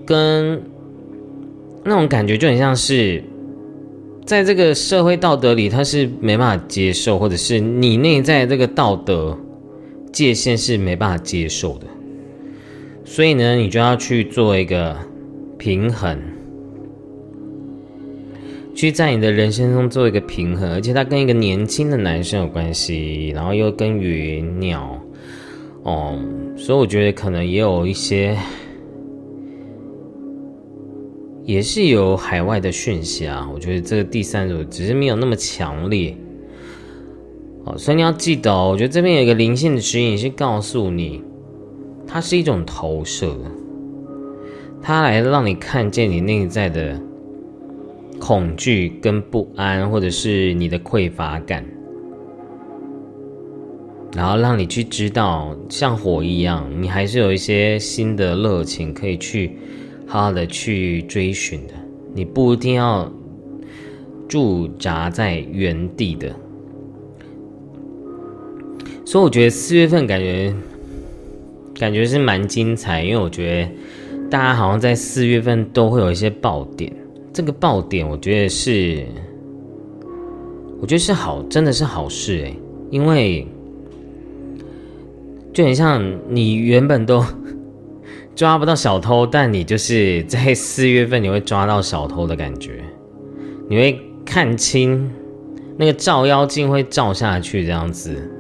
[0.04, 0.60] 跟。
[1.88, 3.22] 那种感觉就很像是，
[4.24, 9.38] 在这个社会道德里，他是没办法接受，或者是你内在这个道德
[10.12, 11.86] 界限是没办法接受的，
[13.04, 14.96] 所以呢，你就要去做一个
[15.58, 16.18] 平衡，
[18.74, 25.00] 去在你的人生中做一个平衡，而且他跟一个年轻的男生有关系，然后又跟云鸟，
[25.84, 26.18] 哦，
[26.56, 28.36] 所以我觉得可能也有一些。
[31.46, 36.12] 也是有海外的讯息啊，我觉得这个第三组只是没有那么强烈，
[37.64, 41.22] 哦，所以你要记得哦，我觉得这边有一个灵性的指引是告诉你，
[42.04, 43.32] 它是一种投射，
[44.82, 47.00] 它来让你看见你内在的
[48.18, 51.64] 恐惧跟不安，或者是你的匮乏感，
[54.16, 59.56] 然后让你去知道，像火一样，你还是有一些新的热情可以去
[60.06, 61.74] 好好的去追寻的。
[62.14, 63.12] 你不一定要
[64.28, 66.34] 驻扎在原地的。
[69.04, 70.54] 所以我觉得四月份感觉
[71.74, 73.70] 感觉是蛮精彩，因为我觉得。
[74.28, 76.92] 大家好像在四月份都会有一些爆点，
[77.32, 79.06] 这个爆点我觉得是，
[80.80, 82.58] 我觉得是好，真的是好事诶，
[82.90, 83.46] 因为
[85.52, 87.24] 就很像你原本都
[88.36, 92.84] 抓不到小偷，但你就是在四月份你会抓到小偷的感觉，
[93.66, 95.10] 你会看清
[95.78, 98.30] 那个照妖镜会照下去这样子，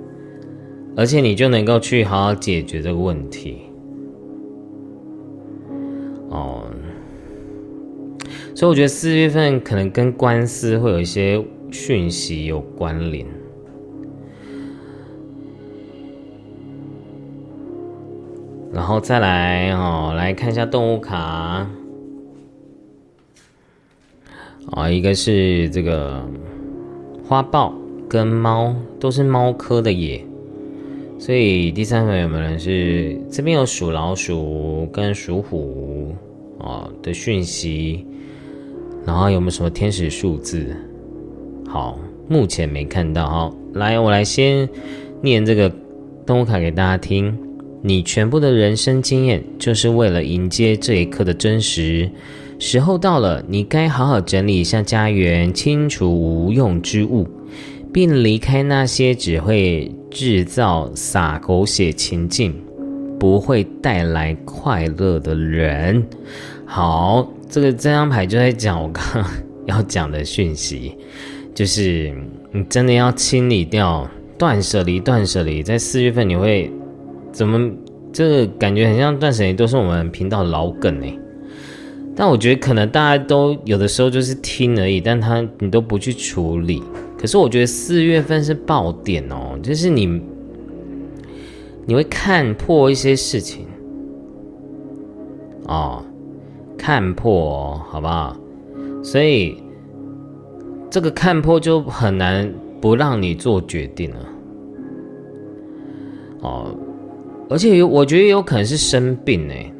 [0.94, 3.62] 而且你就能够去好好解决这个问题。
[6.28, 6.64] 哦，
[8.54, 13.26] 所以我觉得四月份可能跟官司会有一些讯息有关联，
[18.86, 21.66] 然后再来哦，来看一下动物卡，
[24.70, 26.24] 啊，一个是这个
[27.26, 27.74] 花豹
[28.08, 30.24] 跟猫，都是猫科的耶。
[31.18, 36.14] 所以第三位有没有人是这边有属老鼠跟属虎
[36.60, 38.06] 哦的讯息？
[39.04, 40.64] 然后有没有什么天使数字？
[41.66, 41.98] 好，
[42.28, 43.28] 目前没看到。
[43.28, 44.68] 好，来，我来先
[45.22, 45.68] 念这个
[46.24, 47.36] 动物卡给大家听。
[47.86, 52.10] 你全部的人生经验，就是为了迎接这一刻的真实。
[52.58, 57.28] 时候到了，你该好好整理一下家园，清除无用之物。
[57.92, 62.54] 并离开那些只会制造洒狗血情境、
[63.18, 66.04] 不会带来快乐的人。
[66.66, 69.24] 好，这个这张牌就在讲我刚刚
[69.64, 70.94] 要讲的讯息，
[71.54, 72.12] 就是
[72.52, 74.06] 你真的要清理掉、
[74.36, 75.62] 断舍离、断舍离。
[75.62, 76.70] 在四月份你会
[77.36, 77.70] 怎么？
[78.14, 81.18] 这个感觉很像断舍离，都是我们频道老梗哎。
[82.14, 86.82] 但我觉得可能大家都有的时候就是听而已，但他你都不去处理。
[87.18, 90.22] 可是我觉得四月份是爆点哦，就是你
[91.84, 93.66] 你会看破一些事情
[95.66, 96.02] 哦，
[96.78, 98.34] 看破好不好？
[99.02, 99.62] 所以
[100.88, 102.50] 这个看破就很难
[102.80, 104.16] 不让你做决定了
[106.40, 106.74] 哦，
[107.48, 109.72] 而且有我觉得有可能是生病哎，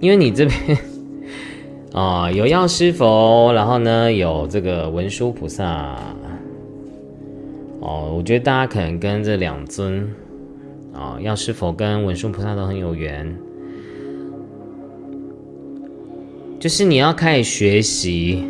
[0.00, 0.78] 因为你这边
[1.92, 5.96] 啊 有药师佛，然后呢有这个文殊菩萨。
[7.80, 10.12] 哦，我觉得大家可能跟这两尊
[10.92, 13.34] 啊，药师佛跟文殊菩萨都很有缘。
[16.58, 18.42] 就是你要开始学习，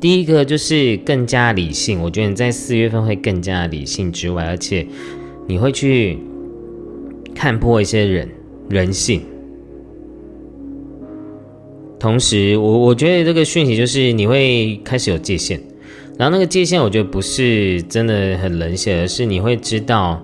[0.00, 2.02] 第一个就是更加理性。
[2.02, 4.84] 我觉得你在四月份会更加理性之外，而且
[5.46, 6.18] 你会去
[7.34, 8.28] 看破一些人
[8.68, 9.22] 人性。
[11.98, 15.60] 同时，我我觉得这个讯息就是你会开始有界限。
[16.18, 20.22] 然后那个界限，我觉得不是真的很冷血，而是你会知道，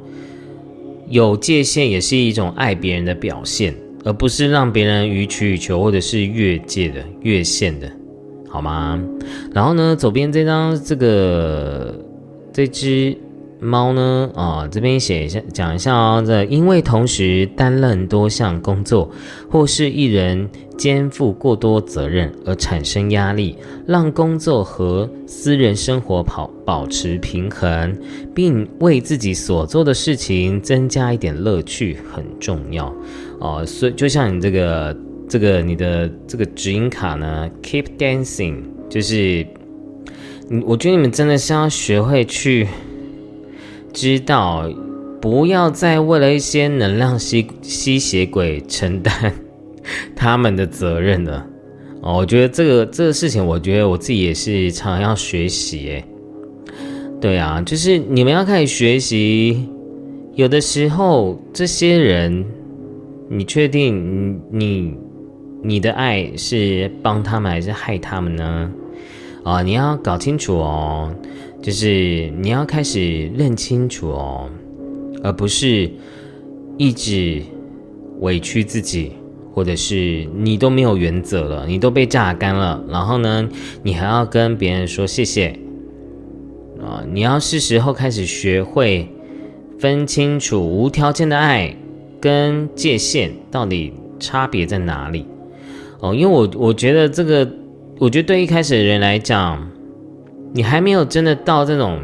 [1.08, 3.74] 有界限也是一种爱别人的表现，
[4.04, 7.90] 而不是让别人予取予求或者是越界的、越线的，
[8.48, 9.02] 好吗？
[9.52, 11.94] 然后呢，左边这张这个
[12.52, 13.16] 这只。
[13.58, 14.30] 猫呢？
[14.34, 16.22] 啊，这边写一下，讲一下哦。
[16.26, 19.10] 这因为同时担任多项工作，
[19.50, 23.56] 或是一人肩负过多责任而产生压力，
[23.86, 27.96] 让工作和私人生活保保持平衡，
[28.34, 32.94] 并为自己所做的事情增加一点乐趣很重要。
[33.40, 34.96] 哦，所以就像你这个
[35.28, 39.46] 这个你的这个指引卡呢，Keep dancing，就是
[40.50, 42.68] 你，我觉得你们真的是要学会去。
[43.96, 44.70] 知道，
[45.22, 49.32] 不要再为了一些能量吸吸血鬼承担
[50.14, 51.46] 他们的责任了。
[52.02, 55.88] 哦，我觉得这个这个事情，我觉得我自己也是常要学习。
[55.88, 56.04] 诶，
[57.22, 59.66] 对啊，就是你们要开始学习。
[60.34, 62.44] 有的时候，这些人，
[63.30, 64.94] 你确定你
[65.62, 68.70] 你的爱是帮他们还是害他们呢？
[69.42, 71.10] 啊，你要搞清楚哦。
[71.66, 74.48] 就是你要开始认清楚哦，
[75.24, 75.90] 而不是
[76.78, 77.42] 一直
[78.20, 79.14] 委屈自己，
[79.52, 83.48] 或者是你都没有原则了，你都被榨干了，然后呢，
[83.82, 85.58] 你还要跟别人说谢谢
[86.80, 87.02] 啊！
[87.12, 89.08] 你要是时候开始学会
[89.76, 91.76] 分清楚无条件的爱
[92.20, 95.26] 跟界限到底差别在哪里
[95.98, 97.50] 哦，因为我我觉得这个
[97.98, 99.68] 我觉得对一开始的人来讲，
[100.56, 102.00] 你还没有真的到这种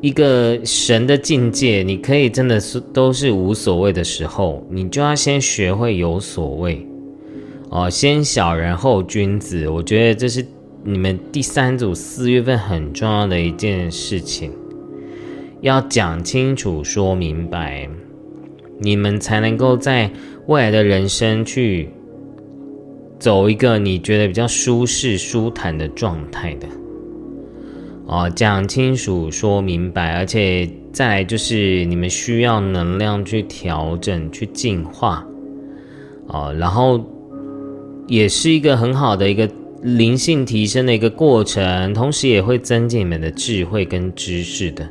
[0.00, 6.86] 一个神的境界，你可以真的是都是无所谓的时候，你就要先学会有所谓
[7.68, 9.68] 哦，先小人后君子。
[9.68, 10.42] 我觉得这是
[10.82, 14.50] 你们第三组四月份很重要的一件事情，
[15.60, 17.90] 要讲清楚、说明白，
[18.78, 20.10] 你们才能够在
[20.46, 21.90] 未来的人生去。
[23.18, 26.66] 走一个你觉得比较舒适、舒坦的状态的
[28.06, 35.26] 哦，讲清楚、说明白，而且再就是你们需要能量去调整、去净化
[36.26, 37.02] 哦，然后
[38.06, 39.48] 也是一个很好的一个
[39.82, 44.88] 灵性提升的一个过程，同时也会增进你们的智慧跟知识的。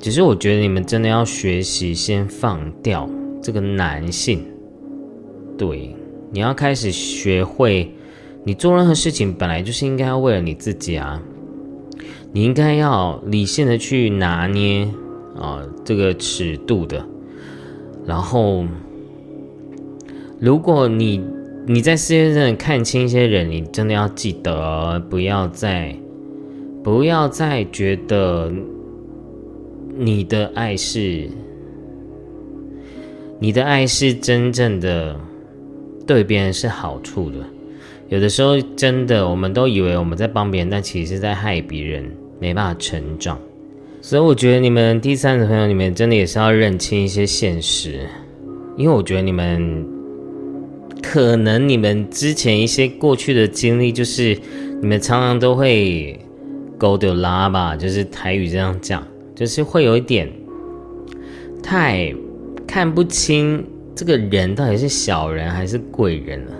[0.00, 3.08] 只是我觉得你们真的要学习先放掉
[3.42, 4.44] 这个男性，
[5.56, 5.94] 对。
[6.30, 7.88] 你要开始学会，
[8.42, 11.22] 你做任何事情本来就是应该要为了你自己啊！
[12.34, 14.88] 你应该要理性的去拿捏
[15.38, 17.06] 啊这个尺度的。
[18.04, 18.66] 然后，
[20.40, 21.22] 如果你
[21.66, 25.96] 你在世界上看清一些人，你真的要记得，不要再
[26.82, 28.52] 不要再觉得
[29.96, 31.30] 你的爱是
[33.38, 35.16] 你的爱是真正的。
[36.06, 37.36] 对别人是好处的，
[38.10, 42.04] 有的时候真的，我们都以为我们在帮别人，但其实是在害别人，
[42.44, 43.38] 没办法成长。
[44.02, 48.00] 所以我觉得你们第三的朋友，你们真的也是要认清一些现实，
[48.76, 49.86] 因为我觉得你们
[51.02, 54.38] 可能你们之前一些过去的经历，就是
[54.82, 56.20] 你们常常都会
[56.76, 59.02] 勾丢拉吧，就是台语这样讲，
[59.34, 60.30] 就是会有一点
[61.62, 62.14] 太
[62.66, 63.64] 看不清。
[63.96, 66.52] 这个人到底是小人还是贵人了？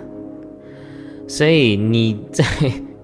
[1.27, 2.43] 所以你在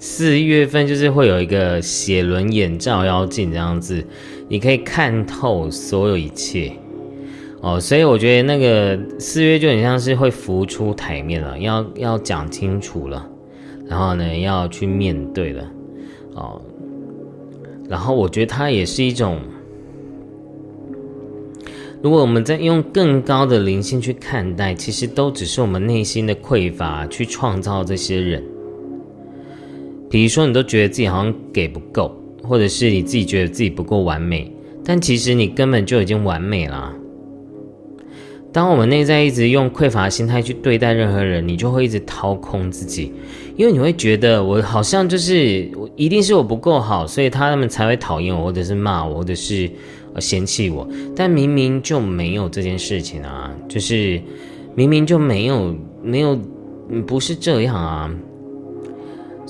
[0.03, 4.03] 四月份就是会有一个写轮眼照妖镜这样子，
[4.49, 6.73] 你可以看透所有一切
[7.61, 7.79] 哦。
[7.79, 13.29] 所以我觉得那个四月就很像是会浮出台面了，要要讲清楚了，
[13.85, 15.71] 然后呢要去面对了
[16.33, 16.59] 哦。
[17.87, 19.39] 然后我觉得它也是一种。
[22.01, 28.43] 如果我们在用更高的灵性去看待，其实都只是我们内心的匮乏去创造这些人。
[30.11, 34.53] 比如说，你都觉得自己好像给不够，或者是你自己觉得自己不够完美，
[34.85, 36.93] 但其实你根本就已经完美了。
[38.51, 43.13] 当我们内在一直用匮乏心态去对待任何人，你就会一直掏空自己，
[43.55, 49.67] 因为你会觉得我好像就是我一定是我不够好，所以他们才会讨厌我，或者是骂我，或者是。
[50.19, 50.85] 嫌弃我，
[51.15, 53.49] 但明明就没有这件事情啊！
[53.69, 54.21] 就是
[54.75, 55.73] 明明就没有
[56.03, 56.37] 没有，
[57.07, 58.13] 不是这样啊！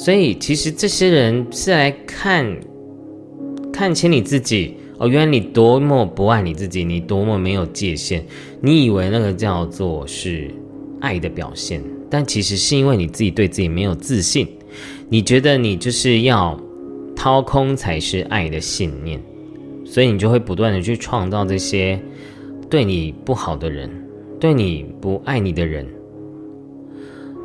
[0.01, 2.59] 所以其实这些人是来看
[3.71, 8.25] 看清你自己哦，原来你多么不爱你自己，你多么没有界限，
[8.59, 10.49] 你以为那个叫做是
[11.01, 14.47] 爱的表现，但其实是因为你自己对自己没有自信，
[15.07, 16.59] 你觉得你就是要
[17.15, 19.21] 掏空才是爱的信念。
[19.85, 22.01] 所以你就会不断的去创造这些
[22.71, 23.87] 对你不好的人，
[24.39, 25.85] 对你不爱你的人。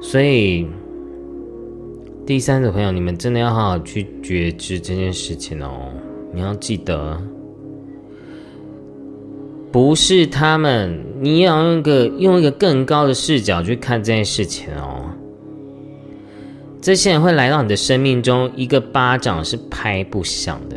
[0.01, 0.67] 所以
[2.27, 5.93] 第三组朋友，你们真的要好好去觉知这件事情哦。
[6.35, 7.17] 你要记得，
[9.71, 15.09] 不是他们，你要用一个用一个更高的视角去看这件事情哦。
[16.83, 20.77] 这些人会来到你的生命中，一个巴掌是拍不响的。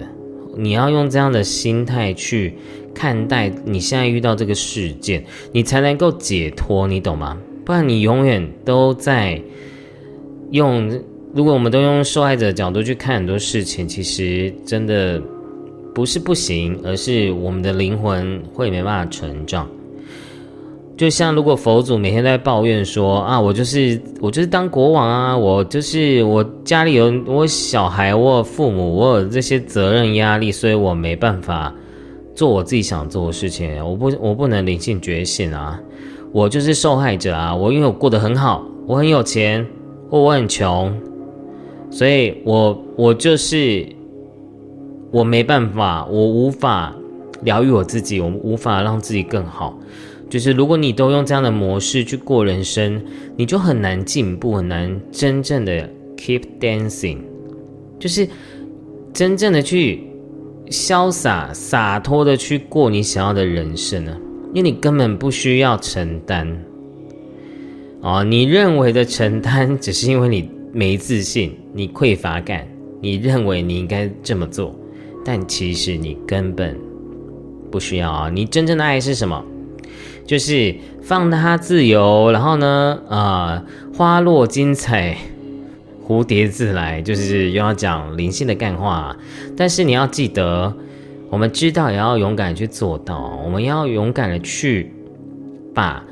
[0.56, 2.54] 你要用这样的心态去
[2.94, 7.36] 看待你现在遇到这个事件，你才能够解脱，你懂吗？
[7.66, 9.42] 不然你永远都在
[10.52, 10.88] 用。
[11.34, 15.22] 如果我们都用受害者的角度去看很多事情，其实真的
[15.94, 19.68] 不是不行，而是我们的灵魂会没办法成长。
[20.98, 31.74] 就像如果佛祖每天在抱怨说啊，我就是我就是当国王啊，我就是我家里有我小孩，我有父母，我有这些责任压力，所以我没办法
[32.36, 33.82] 做我自己想做的事情。
[33.88, 35.80] 我不我不能灵性觉醒啊，
[36.34, 37.56] 我就是受害者啊。
[37.56, 39.66] 我因为我过得很好，我很有钱，
[40.10, 40.94] 或我很穷，
[41.92, 43.88] 所以我我就是
[45.12, 46.96] 我没办法，我无法
[47.42, 49.78] 疗愈我自己，我无法让自己更好。
[50.30, 53.02] 就是如果你都用这样的模式去过人生，
[53.36, 57.18] 你就很难进步，很难真正的 keep dancing，
[57.98, 58.28] 就是
[59.12, 60.04] 真正的去
[60.68, 64.16] 潇洒洒脱的去过你想要的人生呢？
[64.54, 66.64] 因为你根本不需要承担，
[68.02, 72.68] 哦，你认为的承担，只是因为你没自信，你匮乏感，
[73.02, 74.76] 你认为你应该这么做，
[75.26, 76.78] 但其实你根本
[77.72, 78.30] 不需要啊！
[78.30, 79.44] 你真正的爱是什么？
[80.26, 83.64] 就是放他自由，然后呢，啊，
[83.96, 85.18] 花落精彩，
[86.08, 89.18] 蝴蝶自来，就是又要讲灵性的干话。
[89.58, 90.72] 但是你要记得，
[91.32, 94.94] 我们知道也要勇敢去做到，我们要勇敢的去
[95.74, 96.06] 把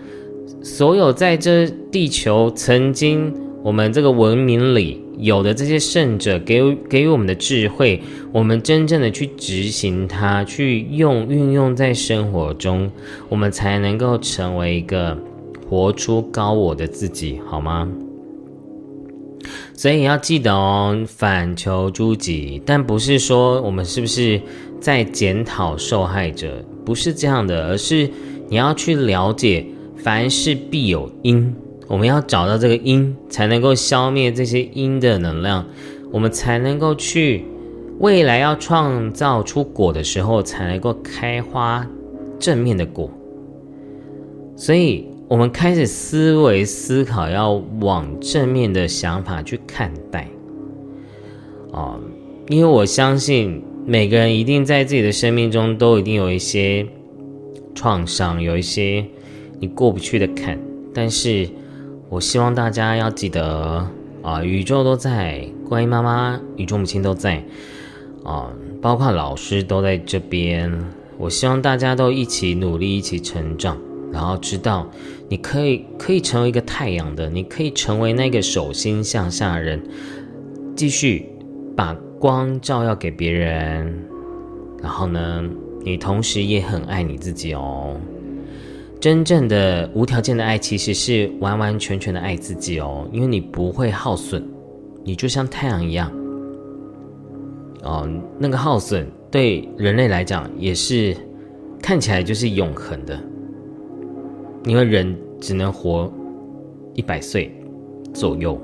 [0.64, 3.32] 所有在这地球曾经
[3.68, 5.02] 我们这个文明里。
[5.18, 8.00] 有的这些圣者给给予我们的智慧，
[8.32, 12.90] 我们真正的去执行它，去用运用在生活中，
[13.28, 15.18] 我们才能够成为一个
[15.68, 17.90] 活出高我的自己，好吗？
[19.74, 24.40] 所以要记得哦，反求诸己，但不是说我们是不是
[24.80, 28.08] 在检讨受害者，不是这样的，而是
[28.48, 29.66] 你要去了解，
[29.98, 31.54] 凡事必有因。
[31.88, 35.66] 我们要找到这个因，才能够消灭这些因的能量，
[36.12, 37.46] 我们才能够去
[38.00, 41.88] 未来要创造出果的时候，才能够开花
[42.38, 43.10] 正面的果。
[44.58, 50.28] 所以，我们开始思维思考，要往正面的想法去看待。
[51.72, 51.98] 哦，
[52.50, 56.86] 因为我相信每个人一定在自己的生命中都一定有一些
[57.74, 59.06] 创伤，有一些
[59.60, 60.60] 你过不去的坎，
[60.94, 61.48] 但是。
[62.10, 63.86] 我希望大家要记得
[64.22, 67.44] 啊，宇宙都在，观音妈妈、宇宙母亲都在，
[68.24, 68.50] 啊，
[68.82, 70.72] 包括老师都在这边。
[71.18, 73.78] 我希望大家都一起努力，一起成长，
[74.12, 74.90] 然后知道
[75.28, 79.84] 你可以可以成为一个太阳的，你可以成为那个手心向下的人，
[80.76, 81.30] 继续
[81.76, 84.06] 把光照耀给别人。
[84.82, 85.44] 然后呢，
[85.84, 88.00] 你同时也很爱你自己哦。
[89.00, 94.44] 真正的无条件的爱，其实是完完全全的爱自己哦，因为你不会耗损，
[95.04, 96.12] 你就像太阳一样，
[97.84, 98.10] 哦，
[98.40, 101.16] 那个耗损对人类来讲也是
[101.80, 103.20] 看起来就是永恒的，
[104.66, 106.12] 因为人只能活
[106.96, 107.56] 一百岁
[108.16, 108.60] 左右，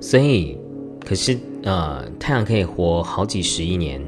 [0.00, 0.58] 所以
[1.04, 4.02] 可是呃，太阳可以活好几十亿年，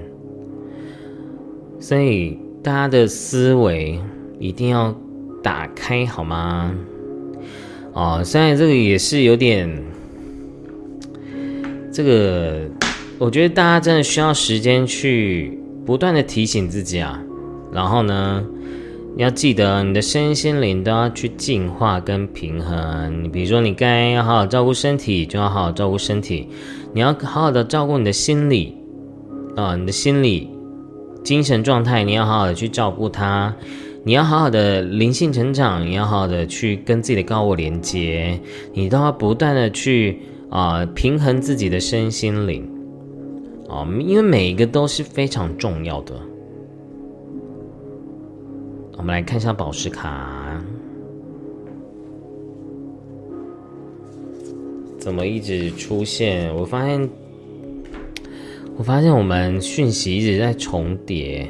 [1.79, 2.39] 所以。
[2.67, 3.97] 大家的思维
[4.41, 4.93] 一定要
[5.41, 6.75] 打开，好吗？
[7.93, 9.85] 哦，虽然这个也是有点，
[11.93, 12.63] 这个
[13.19, 17.23] 我觉得大家真的需要时间去不断的提醒自己啊。
[17.73, 18.45] 然后呢，
[19.17, 23.23] 要记得你的身心灵都要去净化跟平衡。
[23.23, 26.49] 你比如说，你该要好好照顾身体，就要好好照顾身体；
[26.93, 28.77] 你要好好的照顾你的心理
[29.55, 30.51] 啊，你的心理。
[31.27, 33.53] 精神状态，你要好好的去照顾他；
[34.05, 38.39] 你要好好的灵性成长，你要好好的去跟自己的高我连接，
[38.73, 42.65] 你都要不断的去啊平衡自己的身心灵
[43.69, 46.15] 啊，因为每一个都是非常重要的。
[48.97, 50.63] 我们来看一下宝石卡，
[54.97, 56.55] 怎么一直出现？
[56.55, 57.11] 我发现。
[58.79, 61.49] 我发现我们讯息一直在重叠。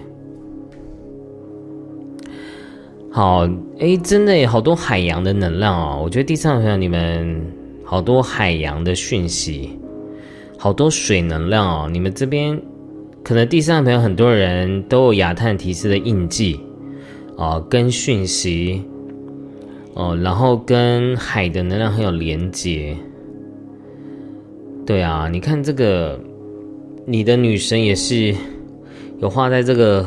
[3.10, 3.48] 好，
[3.80, 6.00] 哎，真的好多海洋的能量哦！
[6.04, 9.76] 我觉得第三位朋友你们好多海洋的讯息，
[10.56, 11.88] 好多水能量哦！
[11.90, 12.60] 你们这边
[13.24, 16.60] 可能第三位朋友很多人都有亚碳提示的印记
[17.36, 18.84] 哦，跟讯息
[19.94, 22.96] 哦，然后跟海的能量很有连接。
[24.86, 26.20] 对啊，你看这个。
[27.08, 28.34] 你的女神也是
[29.20, 30.04] 有画在这个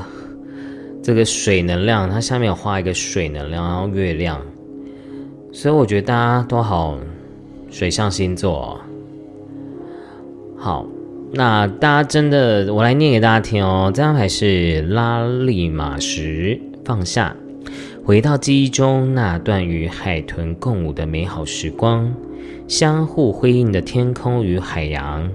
[1.02, 4.42] 这个水能量，它下面有画一个水能量，然后月亮，
[5.54, 7.00] 所以我觉得大家都好
[7.72, 8.78] 水象星座。
[10.58, 10.86] 好，
[11.32, 13.90] 那大家真的，我来念给大家听哦。
[13.96, 17.34] 这张牌是拉力马什，放下，
[18.04, 22.14] 回到记忆中那段与海豚共舞的美好时光，
[22.68, 25.32] 相互辉映的天空与海洋。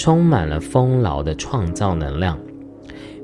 [0.00, 2.38] 充满了丰饶的创造能量，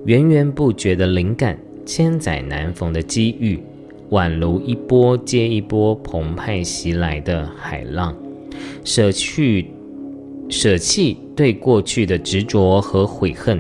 [0.05, 3.59] 源源不绝的灵感，千载难逢的机遇，
[4.11, 8.15] 宛如一波接一波澎湃袭来的海浪。
[8.85, 9.71] 舍去、
[10.51, 13.59] 舍弃对过去的执着和悔恨，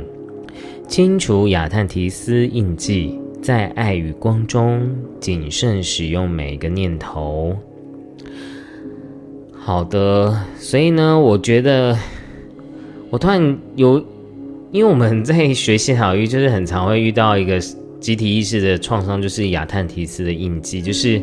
[0.86, 7.56] 清除亚特提斯印记，在爱与光中谨慎使用每个念头。
[9.54, 11.96] 好的，所以呢，我觉得。
[13.10, 13.98] 我突然有，
[14.72, 17.58] 因为我们在学习疗愈，就是很常会遇到一个
[18.00, 21.22] 集体意识的创伤，就是亚特提斯的印记，就是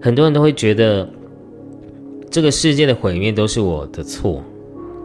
[0.00, 1.08] 很多人都会觉得
[2.30, 4.42] 这个世界的毁灭都是我的错。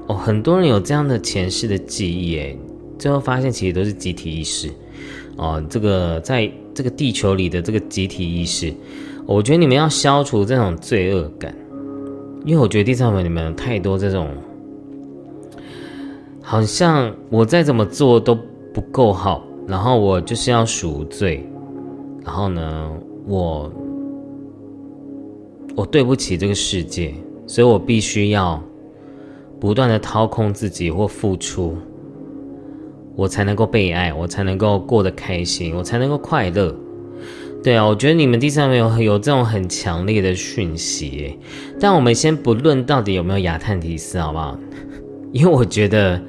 [0.08, 2.58] 哦，很多人有这样的前世的记忆，诶，
[2.98, 4.70] 最后发现其实都是集体意识。
[5.36, 8.74] 哦，这个在这个地球里的这个集体意识，
[9.26, 11.54] 我觉得你们要消除这种罪恶感，
[12.46, 14.30] 因为我觉得第三回你们有太多这种，
[16.50, 18.34] 好像我再怎么做都
[18.74, 21.46] 不够好，然后我就是要赎罪，
[22.24, 22.90] 然后呢，
[23.28, 23.70] 我
[25.76, 27.14] 我对不起这个世界，
[27.46, 28.64] 所以我必须要。
[29.60, 31.76] 不断的掏空自己或付出，
[33.16, 36.74] 我才能够被爱，我才能够过得开心，我才能够快乐。
[37.64, 41.40] 对啊，我觉得你们第三位有有这种很强烈的讯息，
[41.80, 44.58] 但我们先不论到底有没有亚探提斯，好不好？
[45.32, 46.22] 因为我觉得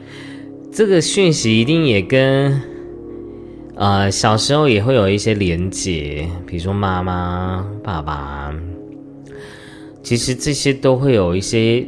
[0.72, 2.60] 这个讯息一定也跟
[3.74, 8.54] 呃小时候也会有一些连结，比如说妈妈、爸爸，
[10.02, 11.86] 其实这些都会有一些。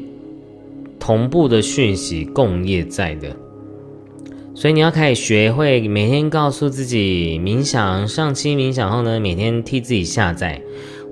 [1.02, 3.34] 同步的讯息共业在的，
[4.54, 10.60] 所以你要开始学会每天告诉自己冥想，上期冥想后呢，每天替自己下载，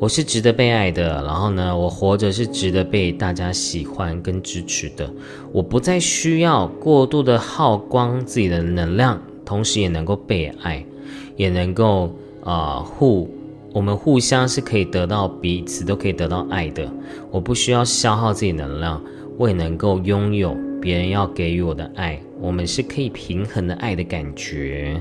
[0.01, 5.11] 我是值得被爱的，然后呢，我活着是值得被大家喜欢跟支持的，
[5.53, 10.85] 我不再需要过度的耗光自己的能量，同时也能够被爱，
[11.37, 12.15] 也能够
[12.45, 13.29] 啊互，
[13.73, 16.89] 我们互相是可以得到彼此都可以得到爱的，
[17.33, 19.03] 我不需要消耗自己能量。
[19.37, 25.01] 我也能够拥有别人要给予我的爱，我们是可以平衡的爱的感觉，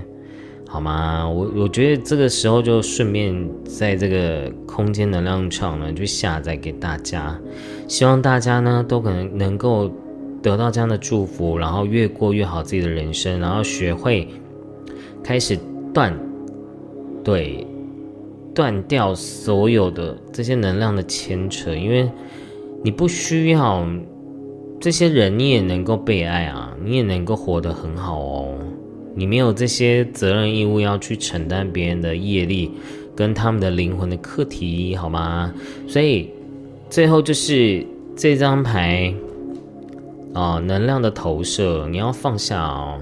[0.69, 1.27] 好吗？
[1.27, 7.39] 我我觉得这个时候就顺便在这个空间能量场呢，就下载给大家，
[7.88, 9.89] 希望大家呢都可能能够
[10.41, 14.27] 得到这样的祝福，然后越过越好自己的人生，然后学会
[15.23, 15.57] 开始
[15.94, 16.14] 断，
[17.23, 17.65] 对，
[18.53, 22.11] 断掉所有的这些能量的牵扯，因为
[22.84, 23.88] 你不需要。
[24.80, 28.56] 这些人你也能够被爱啊，你也能够活得很好哦。
[29.18, 32.72] 你没有这些责任义务要去承担别人的业力
[33.15, 35.52] 跟他们的灵魂的课题，好吗？
[35.88, 36.30] 所以
[36.88, 37.84] 最后就是
[38.15, 39.11] 这张牌
[40.34, 42.99] 啊，能量的投射，你要放下哦，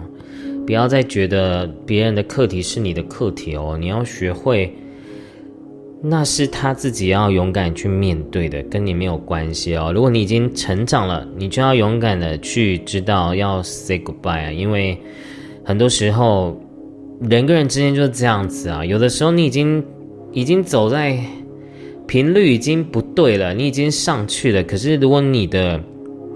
[0.65, 4.73] 不要再觉得别人的课题是你的课题哦，你要学会。
[6.07, 9.91] 那是他自己要勇敢去面对的，跟你没有关系哦。
[9.91, 14.51] 如果你已经成长了，你就要勇敢的去知道要 say goodbye 啊。
[14.51, 14.95] 因为
[15.65, 16.55] 很多时候
[17.21, 18.85] 人跟人之间就是这样子啊。
[18.85, 19.83] 有的时候你已经
[20.31, 21.19] 已经走在
[22.07, 24.63] 频率已经不对了，你已经上去了。
[24.63, 25.81] 可是如果你的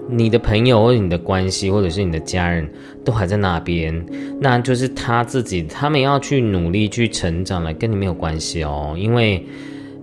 [0.08, 2.68] 你的朋友或者你的关系或者是你的家人
[3.04, 4.04] 都还在那边，
[4.40, 8.96] 那就是他自己，他们要去努力去成长了，跟你没有关系哦。
[8.98, 9.46] 因为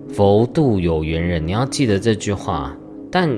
[0.08, 2.74] 佛度有缘人，你要记得这句话。
[3.10, 3.30] 但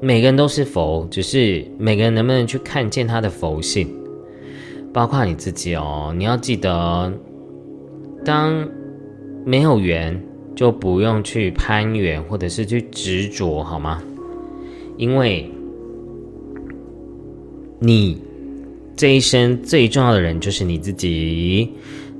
[0.00, 3.88] 每个人都是佛，只是每个人能不能去看见他的佛性，
[4.92, 6.14] 包括你自己哦。
[6.16, 7.12] 你要记得，
[8.24, 8.68] 当
[9.44, 10.22] 没有缘，
[10.54, 14.02] 就不用去攀缘或者是去执着，好吗？
[14.96, 15.50] 因为。
[17.84, 18.16] 你
[18.94, 21.68] 这一生最重要的人就是你自己，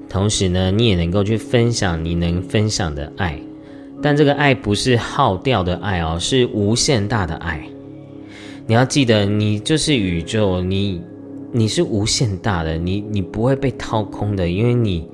[0.08, 3.38] 同时呢，你也能够去分享你能分享的爱，
[4.02, 7.64] 但这个爱不是耗掉的爱哦，是无限大的爱。
[8.66, 11.00] 你要记得，你就是宇宙，你
[11.52, 15.06] 你是无限大的，你你不会被掏空的，因为你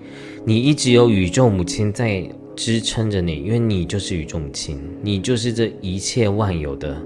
[0.45, 6.97] 你一直有宇宙母亲在支撑着你，因为你就是宇宙母亲，你就是这一切万有的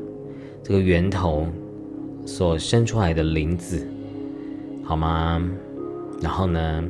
[0.62, 1.46] 这个源头。
[2.24, 3.84] 所生出来的灵子，
[4.84, 5.44] 好吗？
[6.20, 6.84] 然后呢，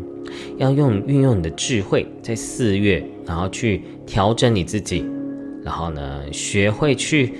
[0.58, 5.06] 要用运用你的智慧，在四月，然后去调整你自己，
[5.64, 7.32] 然后呢，学会去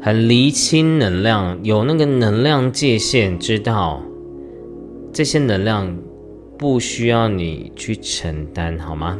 [0.00, 4.00] 很厘清能量，有那个能量界限，知道
[5.12, 5.94] 这些能量
[6.58, 9.18] 不需要你去承担，好吗？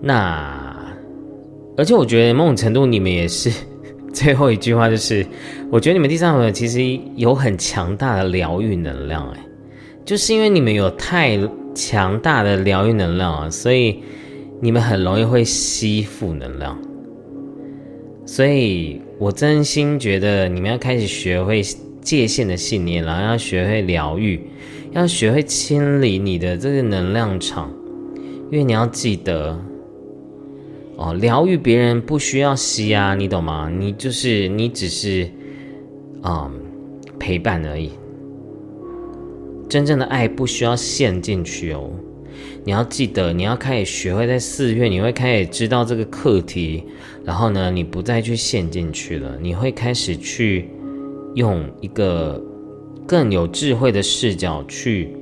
[0.00, 0.94] 那，
[1.76, 3.50] 而且我觉得某种程度你们也是。
[4.12, 5.26] 最后一句话就是，
[5.70, 9.46] 我觉得你们第三位其实有很强大的疗愈能量，哎，
[10.06, 11.38] 就是因为你们有太
[11.74, 14.02] 强大的疗愈能量啊，所以
[14.58, 16.80] 你们很容易会吸附能量。
[18.24, 21.62] 所以我真心觉得你们要开始学会
[22.06, 24.40] 界限的信念，然后要学会疗愈，
[24.92, 27.68] 要学会清理你的这个能量场，
[28.48, 29.60] 因为你要记得。
[30.96, 33.68] 哦，疗愈别人不需要吸啊，你懂吗？
[33.68, 35.28] 你就是你只是，
[36.22, 36.50] 嗯，
[37.18, 37.90] 陪伴而已。
[39.68, 41.90] 真正的爱不需要陷进去哦，
[42.64, 46.84] 你要记得，你要开始学会在四月，你会开始知道这个课题，
[47.24, 50.70] 然后呢，你不再去陷进去了，你会开始去
[51.36, 52.42] 用一个
[53.06, 55.14] 更有智慧的视角去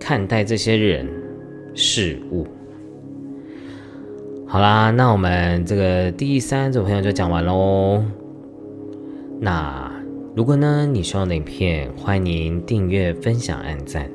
[0.00, 1.06] 看待这些人
[1.74, 2.46] 事物。
[4.46, 8.02] 好啦，那我们这个第三组朋友就讲完喽。
[9.40, 9.90] 那
[10.34, 14.10] 如果呢你喜欢的影片，欢迎订阅、分享、按赞，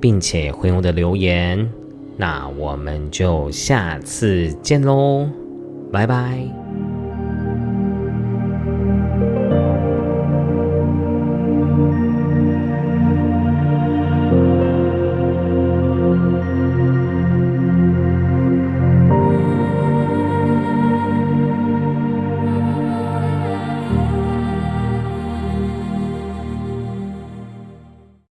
[0.00, 1.68] 并且回我的留言。
[2.16, 5.26] 那我们就下次见喽，
[5.90, 6.63] 拜拜。